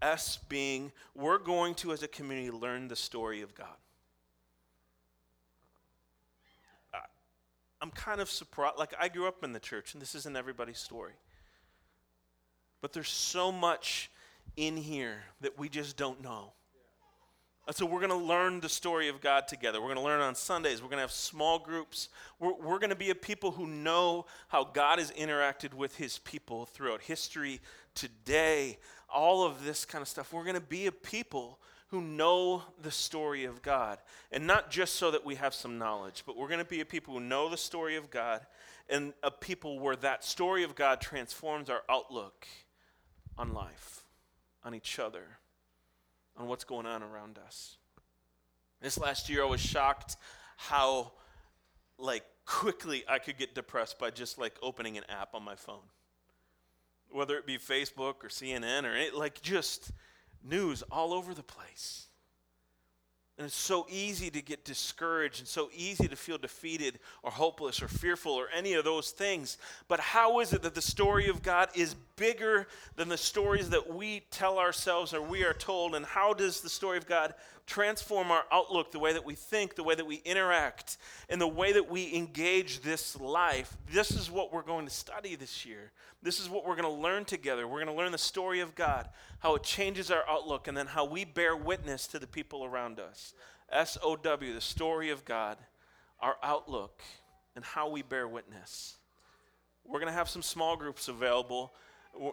S 0.02 0.38
being, 0.48 0.92
we're 1.14 1.38
going 1.38 1.74
to, 1.76 1.92
as 1.92 2.02
a 2.02 2.08
community, 2.08 2.50
learn 2.50 2.88
the 2.88 2.96
story 2.96 3.42
of 3.42 3.54
God. 3.54 3.76
I'm 7.80 7.90
kind 7.90 8.20
of 8.22 8.30
surprised. 8.30 8.78
Like, 8.78 8.94
I 8.98 9.08
grew 9.08 9.28
up 9.28 9.44
in 9.44 9.52
the 9.52 9.60
church, 9.60 9.92
and 9.92 10.00
this 10.00 10.14
isn't 10.14 10.36
everybody's 10.36 10.78
story. 10.78 11.12
But 12.80 12.94
there's 12.94 13.10
so 13.10 13.52
much 13.52 14.10
in 14.56 14.76
here 14.76 15.22
that 15.42 15.58
we 15.58 15.68
just 15.68 15.96
don't 15.96 16.22
know. 16.22 16.52
And 17.66 17.76
so 17.76 17.86
we're 17.86 18.00
going 18.00 18.10
to 18.10 18.16
learn 18.16 18.60
the 18.60 18.68
story 18.68 19.08
of 19.08 19.20
God 19.20 19.48
together. 19.48 19.80
We're 19.80 19.88
going 19.88 19.98
to 19.98 20.02
learn 20.02 20.20
on 20.20 20.34
Sundays. 20.34 20.82
We're 20.82 20.88
going 20.88 20.98
to 20.98 21.02
have 21.02 21.10
small 21.10 21.58
groups. 21.58 22.08
We're, 22.38 22.54
we're 22.54 22.78
going 22.78 22.90
to 22.90 22.96
be 22.96 23.10
a 23.10 23.14
people 23.14 23.50
who 23.52 23.66
know 23.66 24.26
how 24.48 24.64
God 24.64 24.98
has 24.98 25.10
interacted 25.12 25.74
with 25.74 25.96
his 25.96 26.18
people 26.18 26.66
throughout 26.66 27.02
history, 27.02 27.60
today, 27.94 28.78
all 29.14 29.44
of 29.44 29.64
this 29.64 29.84
kind 29.84 30.02
of 30.02 30.08
stuff. 30.08 30.32
We're 30.32 30.44
going 30.44 30.54
to 30.54 30.60
be 30.60 30.86
a 30.86 30.92
people 30.92 31.58
who 31.88 32.00
know 32.02 32.62
the 32.82 32.90
story 32.90 33.44
of 33.44 33.62
God. 33.62 33.98
And 34.32 34.46
not 34.46 34.70
just 34.70 34.96
so 34.96 35.10
that 35.12 35.24
we 35.24 35.36
have 35.36 35.54
some 35.54 35.78
knowledge, 35.78 36.24
but 36.26 36.36
we're 36.36 36.48
going 36.48 36.58
to 36.58 36.64
be 36.64 36.80
a 36.80 36.84
people 36.84 37.14
who 37.14 37.20
know 37.20 37.48
the 37.48 37.56
story 37.56 37.96
of 37.96 38.10
God 38.10 38.44
and 38.88 39.14
a 39.22 39.30
people 39.30 39.78
where 39.78 39.96
that 39.96 40.24
story 40.24 40.64
of 40.64 40.74
God 40.74 41.00
transforms 41.00 41.70
our 41.70 41.82
outlook 41.88 42.46
on 43.38 43.52
life, 43.52 44.04
on 44.64 44.74
each 44.74 44.98
other 44.98 45.38
on 46.36 46.48
what's 46.48 46.64
going 46.64 46.86
on 46.86 47.02
around 47.02 47.38
us. 47.38 47.76
This 48.80 48.98
last 48.98 49.28
year, 49.28 49.42
I 49.42 49.46
was 49.46 49.60
shocked 49.60 50.16
how, 50.56 51.12
like, 51.98 52.24
quickly 52.44 53.04
I 53.08 53.18
could 53.18 53.38
get 53.38 53.54
depressed 53.54 53.98
by 53.98 54.10
just 54.10 54.38
like 54.38 54.54
opening 54.62 54.98
an 54.98 55.04
app 55.08 55.34
on 55.34 55.42
my 55.42 55.54
phone, 55.54 55.84
whether 57.14 57.36
it 57.36 57.46
be 57.46 57.58
Facebook 57.58 58.24
or 58.24 58.28
CNN 58.28 58.84
or 58.84 58.94
it, 58.96 59.14
like 59.14 59.40
just 59.40 59.92
news 60.42 60.82
all 60.90 61.14
over 61.14 61.32
the 61.32 61.42
place. 61.42 62.08
And 63.36 63.46
it's 63.46 63.56
so 63.56 63.84
easy 63.90 64.30
to 64.30 64.40
get 64.40 64.64
discouraged 64.64 65.40
and 65.40 65.48
so 65.48 65.68
easy 65.74 66.06
to 66.06 66.14
feel 66.14 66.38
defeated 66.38 67.00
or 67.24 67.32
hopeless 67.32 67.82
or 67.82 67.88
fearful 67.88 68.32
or 68.32 68.46
any 68.56 68.74
of 68.74 68.84
those 68.84 69.10
things. 69.10 69.58
But 69.88 69.98
how 69.98 70.38
is 70.38 70.52
it 70.52 70.62
that 70.62 70.76
the 70.76 70.82
story 70.82 71.28
of 71.28 71.42
God 71.42 71.68
is 71.74 71.96
bigger 72.14 72.68
than 72.94 73.08
the 73.08 73.16
stories 73.16 73.70
that 73.70 73.92
we 73.92 74.20
tell 74.30 74.60
ourselves 74.60 75.12
or 75.12 75.20
we 75.20 75.42
are 75.42 75.52
told? 75.52 75.96
And 75.96 76.06
how 76.06 76.32
does 76.32 76.60
the 76.60 76.70
story 76.70 76.96
of 76.96 77.08
God 77.08 77.34
transform 77.66 78.30
our 78.30 78.44
outlook, 78.52 78.92
the 78.92 78.98
way 78.98 79.12
that 79.14 79.24
we 79.24 79.34
think, 79.34 79.74
the 79.74 79.82
way 79.82 79.94
that 79.94 80.06
we 80.06 80.16
interact, 80.24 80.98
and 81.28 81.40
the 81.40 81.48
way 81.48 81.72
that 81.72 81.90
we 81.90 82.14
engage 82.14 82.82
this 82.82 83.18
life? 83.18 83.76
This 83.90 84.10
is 84.10 84.30
what 84.30 84.52
we're 84.52 84.62
going 84.62 84.86
to 84.86 84.92
study 84.92 85.34
this 85.34 85.64
year. 85.64 85.90
This 86.22 86.40
is 86.40 86.48
what 86.48 86.66
we're 86.66 86.76
going 86.76 86.94
to 86.94 87.02
learn 87.02 87.24
together. 87.24 87.66
We're 87.66 87.82
going 87.82 87.94
to 87.94 88.00
learn 88.00 88.12
the 88.12 88.18
story 88.18 88.60
of 88.60 88.74
God, 88.74 89.08
how 89.38 89.54
it 89.54 89.62
changes 89.62 90.10
our 90.10 90.24
outlook, 90.28 90.68
and 90.68 90.76
then 90.76 90.86
how 90.86 91.04
we 91.06 91.24
bear 91.24 91.56
witness 91.56 92.06
to 92.08 92.18
the 92.18 92.26
people 92.26 92.64
around 92.64 93.00
us. 93.00 93.23
S 93.70 93.96
O 94.02 94.16
W, 94.16 94.52
the 94.52 94.60
story 94.60 95.10
of 95.10 95.24
God, 95.24 95.56
our 96.20 96.36
outlook, 96.42 97.02
and 97.56 97.64
how 97.64 97.88
we 97.88 98.02
bear 98.02 98.28
witness. 98.28 98.96
We're 99.84 100.00
going 100.00 100.12
to 100.12 100.18
have 100.18 100.28
some 100.28 100.42
small 100.42 100.76
groups 100.76 101.08
available 101.08 101.72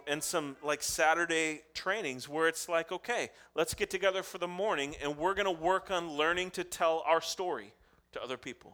and 0.08 0.21
some 0.21 0.56
like 0.63 0.84
Saturday 0.84 1.62
trainings 1.73 2.30
where 2.30 2.47
it's 2.47 2.69
like, 2.69 2.91
okay, 2.91 3.30
let's 3.56 3.73
get 3.73 3.89
together 3.89 4.23
for 4.23 4.38
the 4.38 4.47
morning 4.47 4.95
and 5.01 5.17
we're 5.17 5.34
going 5.34 5.45
to 5.45 5.63
work 5.63 5.91
on 5.91 6.12
learning 6.12 6.51
to 6.51 6.63
tell 6.63 7.04
our 7.06 7.21
story 7.21 7.73
to 8.13 8.21
other 8.21 8.38
people. 8.38 8.73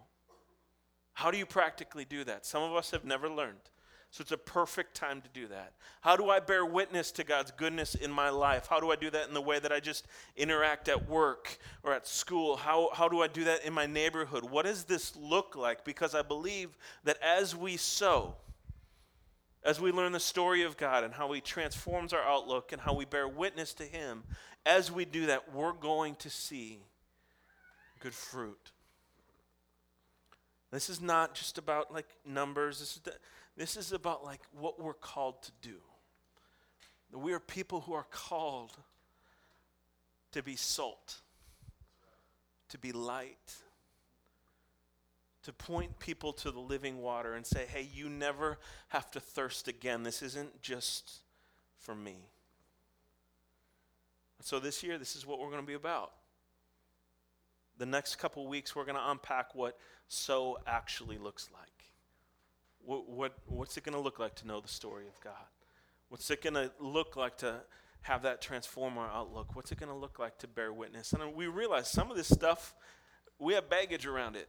How 1.14 1.32
do 1.32 1.38
you 1.38 1.46
practically 1.46 2.06
do 2.06 2.24
that? 2.26 2.46
Some 2.46 2.62
of 2.62 2.76
us 2.76 2.92
have 2.92 3.06
never 3.06 3.30
learned. 3.30 3.72
So 4.12 4.22
it's 4.22 4.32
a 4.32 4.38
perfect 4.38 4.96
time 4.96 5.22
to 5.22 5.28
do 5.34 5.48
that. 5.48 5.74
How 6.02 6.16
do 6.16 6.30
I 6.30 6.40
bear 6.40 6.66
witness 6.66 7.12
to 7.14 7.24
God's 7.24 7.52
goodness 7.52 7.94
in 7.94 8.10
my 8.10 8.30
life? 8.30 8.68
How 8.68 8.80
do 8.80 8.90
I 8.90 8.96
do 8.96 9.10
that 9.12 9.28
in 9.28 9.34
the 9.34 9.42
way 9.42 9.60
that 9.60 9.72
I 9.72 9.80
just 9.80 10.08
interact 10.36 10.88
at 10.88 11.10
work 11.10 11.58
or 11.84 11.94
at 11.94 12.08
school? 12.08 12.56
How, 12.56 12.90
how 12.94 13.10
do 13.10 13.22
I 13.22 13.28
do 13.28 13.44
that 13.44 13.66
in 13.66 13.74
my 13.74 13.86
neighborhood? 13.86 14.50
What 14.50 14.66
does 14.66 14.86
this 14.86 15.16
look 15.16 15.56
like? 15.56 15.84
Because 15.84 16.16
I 16.16 16.22
believe 16.22 16.70
that 17.04 17.18
as 17.22 17.56
we 17.56 17.76
sow, 17.76 18.36
as 19.64 19.82
we 19.82 19.92
learn 19.92 20.14
the 20.14 20.20
story 20.20 20.64
of 20.64 20.78
God 20.78 21.04
and 21.04 21.14
how 21.14 21.32
He 21.34 21.42
transforms 21.42 22.14
our 22.14 22.24
outlook 22.24 22.72
and 22.72 22.82
how 22.82 22.94
we 22.94 23.04
bear 23.04 23.28
witness 23.28 23.74
to 23.76 23.84
Him, 23.84 24.24
as 24.66 24.90
we 24.90 25.04
do 25.04 25.26
that, 25.26 25.54
we're 25.54 25.74
going 25.74 26.16
to 26.16 26.30
see 26.30 26.80
good 28.00 28.14
fruit. 28.14 28.72
This 30.72 30.90
is 30.90 31.02
not 31.02 31.34
just 31.34 31.58
about 31.58 31.94
like 31.94 32.08
numbers. 32.26 32.80
This 32.80 32.96
is, 32.96 33.02
the, 33.04 33.14
this 33.58 33.76
is 33.76 33.92
about 33.92 34.24
like 34.24 34.42
what 34.52 34.80
we're 34.80 34.94
called 34.94 35.42
to 35.44 35.52
do. 35.62 35.78
We 37.12 37.34
are 37.34 37.40
people 37.40 37.82
who 37.82 37.94
are 37.94 38.06
called 38.12 38.72
to 40.32 40.44
be 40.44 40.56
salt, 40.56 41.16
to 42.70 42.78
be 42.78 42.92
light, 42.92 43.56
to 45.44 45.54
point 45.54 45.98
people 46.00 46.34
to 46.34 46.52
the 46.52 46.60
living 46.60 47.02
water 47.02 47.34
and 47.34 47.46
say, 47.46 47.66
hey, 47.66 47.88
you 47.94 48.10
never 48.10 48.60
have 48.90 49.10
to 49.12 49.20
thirst 49.20 49.68
again. 49.68 50.04
This 50.04 50.22
isn't 50.22 50.62
just 50.62 51.22
for 51.80 51.96
me. 51.96 52.18
So 54.42 54.60
this 54.60 54.84
year, 54.84 54.98
this 54.98 55.16
is 55.16 55.26
what 55.26 55.40
we're 55.40 55.50
going 55.50 55.64
to 55.64 55.68
be 55.68 55.74
about. 55.74 56.12
The 57.78 57.86
next 57.86 58.18
couple 58.18 58.46
weeks, 58.48 58.76
we're 58.76 58.86
going 58.86 58.98
to 58.98 59.10
unpack 59.10 59.56
what 59.56 59.78
so 60.08 60.58
actually 60.68 61.18
looks 61.18 61.50
like. 61.54 61.78
What, 62.88 63.10
what, 63.10 63.34
what's 63.48 63.76
it 63.76 63.84
going 63.84 63.96
to 63.96 64.00
look 64.00 64.18
like 64.18 64.34
to 64.36 64.48
know 64.48 64.62
the 64.62 64.70
story 64.70 65.08
of 65.08 65.20
God? 65.22 65.34
What's 66.08 66.32
it 66.32 66.42
going 66.42 66.54
to 66.54 66.72
look 66.80 67.18
like 67.18 67.38
to 67.40 67.56
have 68.04 68.22
that 68.22 68.42
transform 68.42 68.98
our 68.98 69.10
outlook? 69.10 69.58
What's 69.58 69.74
it 69.74 69.78
going 69.78 69.92
to 69.92 69.98
look 69.98 70.20
like 70.20 70.38
to 70.38 70.48
bear 70.48 70.72
witness? 70.72 71.12
And 71.12 71.36
we 71.36 71.48
realize 71.48 71.92
some 71.92 72.10
of 72.10 72.16
this 72.16 72.30
stuff, 72.30 72.74
we 73.40 73.56
have 73.56 73.70
baggage 73.70 74.06
around 74.06 74.38
it. 74.38 74.48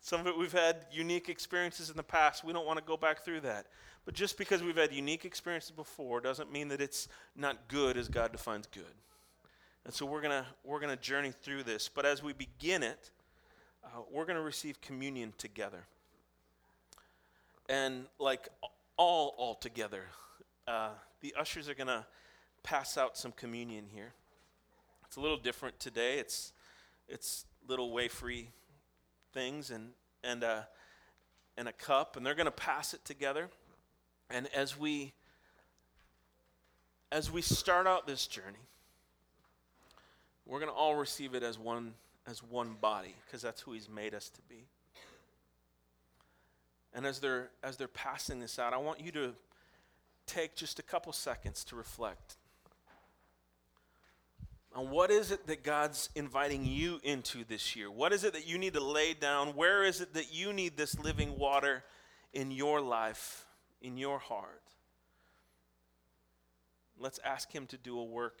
Some 0.00 0.20
of 0.20 0.28
it 0.28 0.38
we've 0.38 0.52
had 0.52 0.86
unique 0.92 1.28
experiences 1.28 1.90
in 1.90 1.96
the 1.96 2.04
past. 2.04 2.44
We 2.44 2.52
don't 2.52 2.66
want 2.66 2.78
to 2.78 2.84
go 2.84 2.96
back 2.96 3.24
through 3.24 3.40
that. 3.40 3.66
But 4.04 4.14
just 4.14 4.38
because 4.38 4.62
we've 4.62 4.76
had 4.76 4.92
unique 4.92 5.24
experiences 5.24 5.72
before 5.72 6.20
doesn't 6.20 6.52
mean 6.52 6.68
that 6.68 6.80
it's 6.80 7.08
not 7.34 7.66
good 7.66 7.96
as 7.96 8.08
God 8.08 8.30
defines 8.30 8.68
good. 8.72 8.94
And 9.84 9.92
so 9.92 10.06
we're 10.06 10.20
going 10.20 10.40
to 10.40 10.46
we're 10.62 10.78
going 10.78 10.96
to 10.96 11.02
journey 11.02 11.32
through 11.42 11.64
this. 11.64 11.88
But 11.88 12.06
as 12.06 12.22
we 12.22 12.32
begin 12.32 12.84
it, 12.84 13.10
uh, 13.84 14.02
we're 14.08 14.24
going 14.24 14.38
to 14.38 14.42
receive 14.42 14.80
communion 14.80 15.32
together. 15.36 15.84
And 17.68 18.06
like 18.18 18.48
all 18.96 19.34
all 19.38 19.54
together, 19.54 20.04
uh, 20.66 20.90
the 21.20 21.34
ushers 21.38 21.68
are 21.68 21.74
to 21.88 22.06
pass 22.62 22.96
out 22.96 23.16
some 23.16 23.32
communion 23.32 23.86
here. 23.92 24.12
It's 25.06 25.16
a 25.16 25.20
little 25.20 25.36
different 25.36 25.78
today. 25.78 26.18
It's 26.18 26.52
it's 27.08 27.44
little 27.66 27.92
wafery 27.92 28.46
things 29.32 29.70
and 29.70 29.90
and 30.24 30.44
uh, 30.44 30.62
and 31.56 31.68
a 31.68 31.72
cup, 31.72 32.16
and 32.16 32.24
they're 32.24 32.34
to 32.46 32.50
pass 32.50 32.94
it 32.94 33.04
together. 33.04 33.48
And 34.30 34.48
as 34.54 34.78
we 34.78 35.12
as 37.10 37.30
we 37.30 37.42
start 37.42 37.86
out 37.86 38.06
this 38.06 38.26
journey, 38.26 38.66
we're 40.46 40.58
to 40.70 40.74
all 40.74 40.94
receive 40.94 41.34
it 41.34 41.42
as 41.42 41.58
one 41.58 41.94
as 42.26 42.42
one 42.42 42.76
body 42.80 43.14
because 43.26 43.42
that's 43.42 43.60
who 43.60 43.72
He's 43.72 43.88
made 43.88 44.14
us 44.14 44.28
to 44.30 44.42
be. 44.48 44.66
And 46.94 47.06
as 47.06 47.20
they're 47.20 47.50
as 47.62 47.76
they're 47.76 47.88
passing 47.88 48.40
this 48.40 48.58
out, 48.58 48.72
I 48.72 48.76
want 48.76 49.00
you 49.00 49.12
to 49.12 49.34
take 50.26 50.54
just 50.54 50.78
a 50.78 50.82
couple 50.82 51.12
seconds 51.12 51.64
to 51.64 51.76
reflect 51.76 52.36
on 54.74 54.90
what 54.90 55.10
is 55.10 55.30
it 55.30 55.46
that 55.46 55.62
God's 55.62 56.08
inviting 56.14 56.64
you 56.64 57.00
into 57.02 57.44
this 57.44 57.76
year? 57.76 57.90
What 57.90 58.12
is 58.12 58.24
it 58.24 58.32
that 58.32 58.46
you 58.46 58.58
need 58.58 58.74
to 58.74 58.82
lay 58.82 59.14
down? 59.14 59.48
Where 59.48 59.84
is 59.84 60.00
it 60.00 60.14
that 60.14 60.32
you 60.32 60.52
need 60.52 60.76
this 60.76 60.98
living 60.98 61.38
water 61.38 61.84
in 62.32 62.50
your 62.50 62.80
life, 62.80 63.44
in 63.82 63.98
your 63.98 64.18
heart? 64.18 64.62
Let's 66.98 67.20
ask 67.24 67.52
Him 67.52 67.66
to 67.66 67.76
do 67.76 67.98
a 67.98 68.04
work 68.04 68.40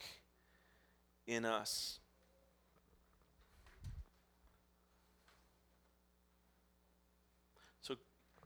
in 1.26 1.44
us. 1.44 1.98
So 7.82 7.96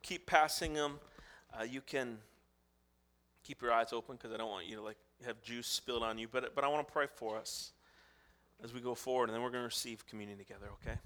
keep 0.06 0.26
passing 0.26 0.74
them. 0.74 0.98
Uh, 1.58 1.64
you 1.64 1.80
can 1.80 2.18
keep 3.42 3.62
your 3.62 3.72
eyes 3.72 3.92
open 3.92 4.16
because 4.16 4.32
I 4.32 4.36
don't 4.36 4.50
want 4.50 4.66
you 4.66 4.76
to 4.76 4.82
like 4.82 4.98
have 5.24 5.42
juice 5.42 5.66
spilled 5.66 6.02
on 6.02 6.18
you. 6.18 6.28
But 6.28 6.54
but 6.54 6.64
I 6.64 6.68
want 6.68 6.86
to 6.86 6.92
pray 6.92 7.06
for 7.14 7.36
us 7.36 7.72
as 8.62 8.72
we 8.72 8.80
go 8.80 8.94
forward, 8.94 9.28
and 9.28 9.34
then 9.34 9.42
we're 9.42 9.50
going 9.50 9.62
to 9.62 9.68
receive 9.68 10.06
communion 10.06 10.38
together, 10.38 10.66
okay? 10.80 10.98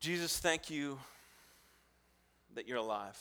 Jesus, 0.00 0.38
thank 0.38 0.70
you 0.70 0.98
that 2.54 2.68
you're 2.68 2.78
alive. 2.78 3.18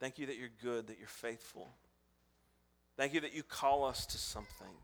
Thank 0.00 0.18
you 0.18 0.26
that 0.26 0.36
you're 0.36 0.50
good, 0.62 0.88
that 0.88 0.98
you're 0.98 1.08
faithful. 1.08 1.70
Thank 2.96 3.14
you 3.14 3.20
that 3.22 3.32
you 3.32 3.42
call 3.42 3.84
us 3.84 4.04
to 4.06 4.18
something. 4.18 4.74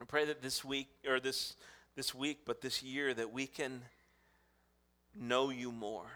I 0.00 0.04
pray 0.04 0.24
that 0.26 0.42
this 0.42 0.64
week, 0.64 0.88
or 1.08 1.18
this, 1.18 1.56
this 1.96 2.14
week, 2.14 2.40
but 2.44 2.60
this 2.60 2.82
year, 2.82 3.14
that 3.14 3.32
we 3.32 3.46
can 3.46 3.82
know 5.20 5.50
you 5.50 5.70
more, 5.70 6.06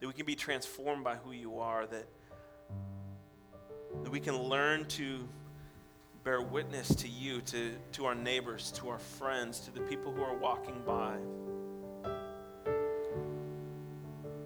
that 0.00 0.06
we 0.06 0.12
can 0.12 0.26
be 0.26 0.34
transformed 0.34 1.04
by 1.04 1.16
who 1.16 1.32
you 1.32 1.58
are, 1.58 1.86
that, 1.86 2.06
that 4.02 4.10
we 4.10 4.20
can 4.20 4.36
learn 4.36 4.84
to 4.86 5.28
bear 6.24 6.40
witness 6.40 6.94
to 6.94 7.08
you, 7.08 7.40
to, 7.40 7.72
to 7.92 8.04
our 8.04 8.14
neighbors, 8.14 8.70
to 8.72 8.88
our 8.88 8.98
friends, 8.98 9.60
to 9.60 9.70
the 9.72 9.80
people 9.80 10.12
who 10.12 10.22
are 10.22 10.36
walking 10.36 10.80
by. 10.86 11.16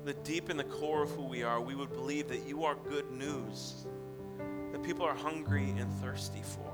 That 0.04 0.24
deep 0.24 0.50
in 0.50 0.56
the 0.56 0.64
core 0.64 1.02
of 1.02 1.10
who 1.10 1.24
we 1.24 1.42
are, 1.42 1.60
we 1.60 1.74
would 1.74 1.92
believe 1.92 2.28
that 2.28 2.46
you 2.46 2.64
are 2.64 2.76
good 2.88 3.10
news, 3.10 3.86
that 4.72 4.82
people 4.82 5.04
are 5.04 5.14
hungry 5.14 5.74
and 5.78 5.92
thirsty 5.94 6.42
for. 6.42 6.72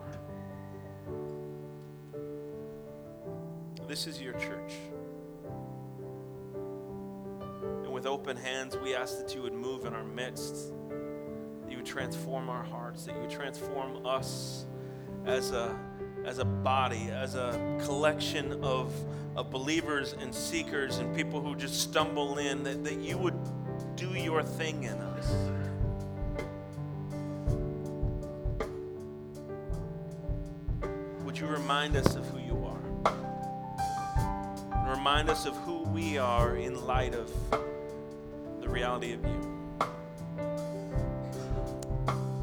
This 3.89 4.07
is 4.07 4.21
your 4.21 4.35
church. 4.35 4.73
With 8.03 8.11
open 8.11 8.37
hands, 8.37 8.77
we 8.79 8.97
ask 8.97 9.17
that 9.19 9.33
you 9.33 9.41
would 9.43 9.53
move 9.53 9.85
in 9.85 9.95
our 9.95 10.03
midst, 10.03 10.73
that 11.63 11.71
you 11.71 11.77
would 11.77 11.87
transform 11.87 12.49
our 12.49 12.65
hearts, 12.65 13.05
that 13.05 13.15
you 13.15 13.21
would 13.21 13.31
transform 13.31 14.05
us 14.05 14.67
as 15.25 15.53
a, 15.53 15.79
as 16.25 16.39
a 16.39 16.45
body, 16.45 17.11
as 17.13 17.37
a 17.37 17.79
collection 17.85 18.61
of, 18.65 18.93
of 19.37 19.53
believers 19.53 20.17
and 20.21 20.35
seekers 20.35 20.99
and 20.99 21.15
people 21.15 21.41
who 21.41 21.55
just 21.55 21.81
stumble 21.81 22.39
in, 22.39 22.65
that, 22.65 22.83
that 22.83 22.99
you 22.99 23.17
would 23.17 23.39
do 23.95 24.09
your 24.09 24.43
thing 24.43 24.83
in 24.83 24.95
us. 24.95 25.33
Would 31.25 31.39
you 31.39 31.47
remind 31.47 31.95
us 31.95 32.17
of 32.17 32.27
who 32.31 32.41
you 32.41 32.67
are? 32.67 33.15
And 34.73 34.91
remind 34.91 35.31
us 35.31 35.47
of 35.47 35.57
who 35.59 35.85
we 35.85 36.19
are 36.19 36.57
in 36.57 36.85
light 36.85 37.15
of 37.15 37.31
the 38.63 38.69
reality 38.69 39.13
of 39.13 39.25
you. 39.25 39.41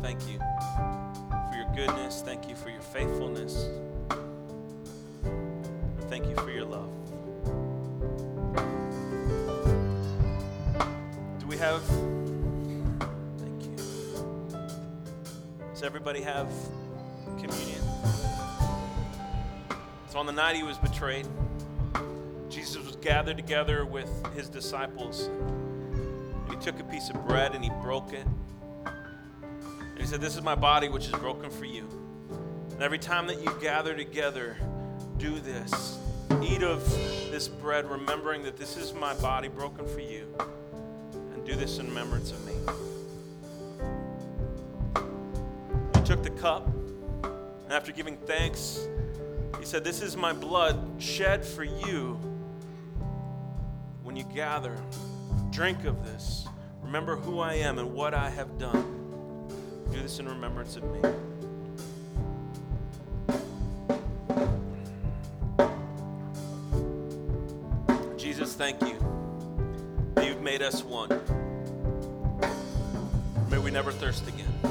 Thank 0.02 0.28
you 0.28 0.38
for 0.38 1.56
your 1.56 1.68
goodness. 1.74 2.22
Thank 2.22 2.50
you 2.50 2.56
for 2.56 2.70
your 2.70 2.82
faithfulness. 2.82 3.70
Thank 6.10 6.28
you 6.28 6.36
for 6.36 6.52
your 6.52 6.66
love. 6.66 6.90
Do 11.40 11.48
we 11.48 11.56
have. 11.56 11.82
Thank 13.38 13.64
you. 13.64 13.78
Does 15.72 15.84
everybody 15.84 16.22
have 16.22 16.52
communion? 17.38 17.82
So 20.10 20.20
on 20.20 20.26
the 20.26 20.34
night 20.34 20.58
he 20.58 20.64
was 20.64 20.78
betrayed, 20.78 21.28
Jesus 22.50 22.86
was 22.86 22.98
gathered 22.98 23.38
together 23.38 23.86
with 23.86 24.10
his 24.36 24.50
disciples. 24.50 25.30
Took 26.62 26.80
a 26.82 26.84
piece 26.84 27.10
of 27.10 27.26
bread 27.26 27.56
and 27.56 27.64
he 27.64 27.70
broke 27.82 28.12
it 28.12 28.26
And 28.86 29.98
he 29.98 30.06
said, 30.06 30.20
This 30.20 30.36
is 30.36 30.42
my 30.42 30.56
body 30.56 30.90
which 30.90 31.06
is 31.06 31.14
broken 31.14 31.50
for 31.50 31.66
you. 31.66 31.88
And 32.72 32.84
every 32.84 33.00
time 33.00 33.28
that 33.28 33.42
you 33.42 33.52
gather 33.62 33.96
together, 33.96 34.58
do 35.18 35.40
this. 35.40 35.98
Eat 36.44 36.64
of 36.64 36.88
this 37.32 37.48
bread, 37.48 37.90
remembering 37.90 38.44
that 38.44 38.58
this 38.58 38.78
is 38.78 38.94
my 38.94 39.14
body 39.16 39.48
broken 39.48 39.88
for 39.88 40.02
you. 40.02 40.28
And 41.14 41.46
do 41.46 41.56
this 41.56 41.78
in 41.78 41.88
remembrance 41.88 42.32
of 42.32 42.46
me. 42.46 42.54
He 45.96 46.02
took 46.06 46.24
the 46.24 46.30
cup, 46.30 46.68
and 46.68 47.72
after 47.72 47.92
giving 47.92 48.18
thanks, 48.18 48.86
he 49.60 49.66
said, 49.66 49.84
This 49.84 50.02
is 50.02 50.16
my 50.16 50.34
blood 50.34 50.78
shed 51.00 51.46
for 51.46 51.64
you. 51.64 52.20
When 54.04 54.16
you 54.16 54.24
gather, 54.24 54.78
drink 55.52 55.86
of 55.86 56.06
this. 56.06 56.48
Remember 56.82 57.16
who 57.16 57.40
I 57.40 57.56
am 57.56 57.80
and 57.80 57.94
what 57.94 58.14
I 58.14 58.30
have 58.30 58.58
done. 58.58 59.48
Do 59.92 60.02
this 60.02 60.20
in 60.20 60.28
remembrance 60.28 60.76
of 60.76 60.84
me. 60.84 61.02
Jesus, 68.18 68.54
thank 68.54 68.82
you 68.82 68.98
that 70.16 70.26
you've 70.28 70.42
made 70.42 70.62
us 70.62 70.84
one. 70.84 71.10
May 73.50 73.58
we 73.58 73.72
never 73.72 73.92
thirst 73.92 74.28
again. 74.28 74.69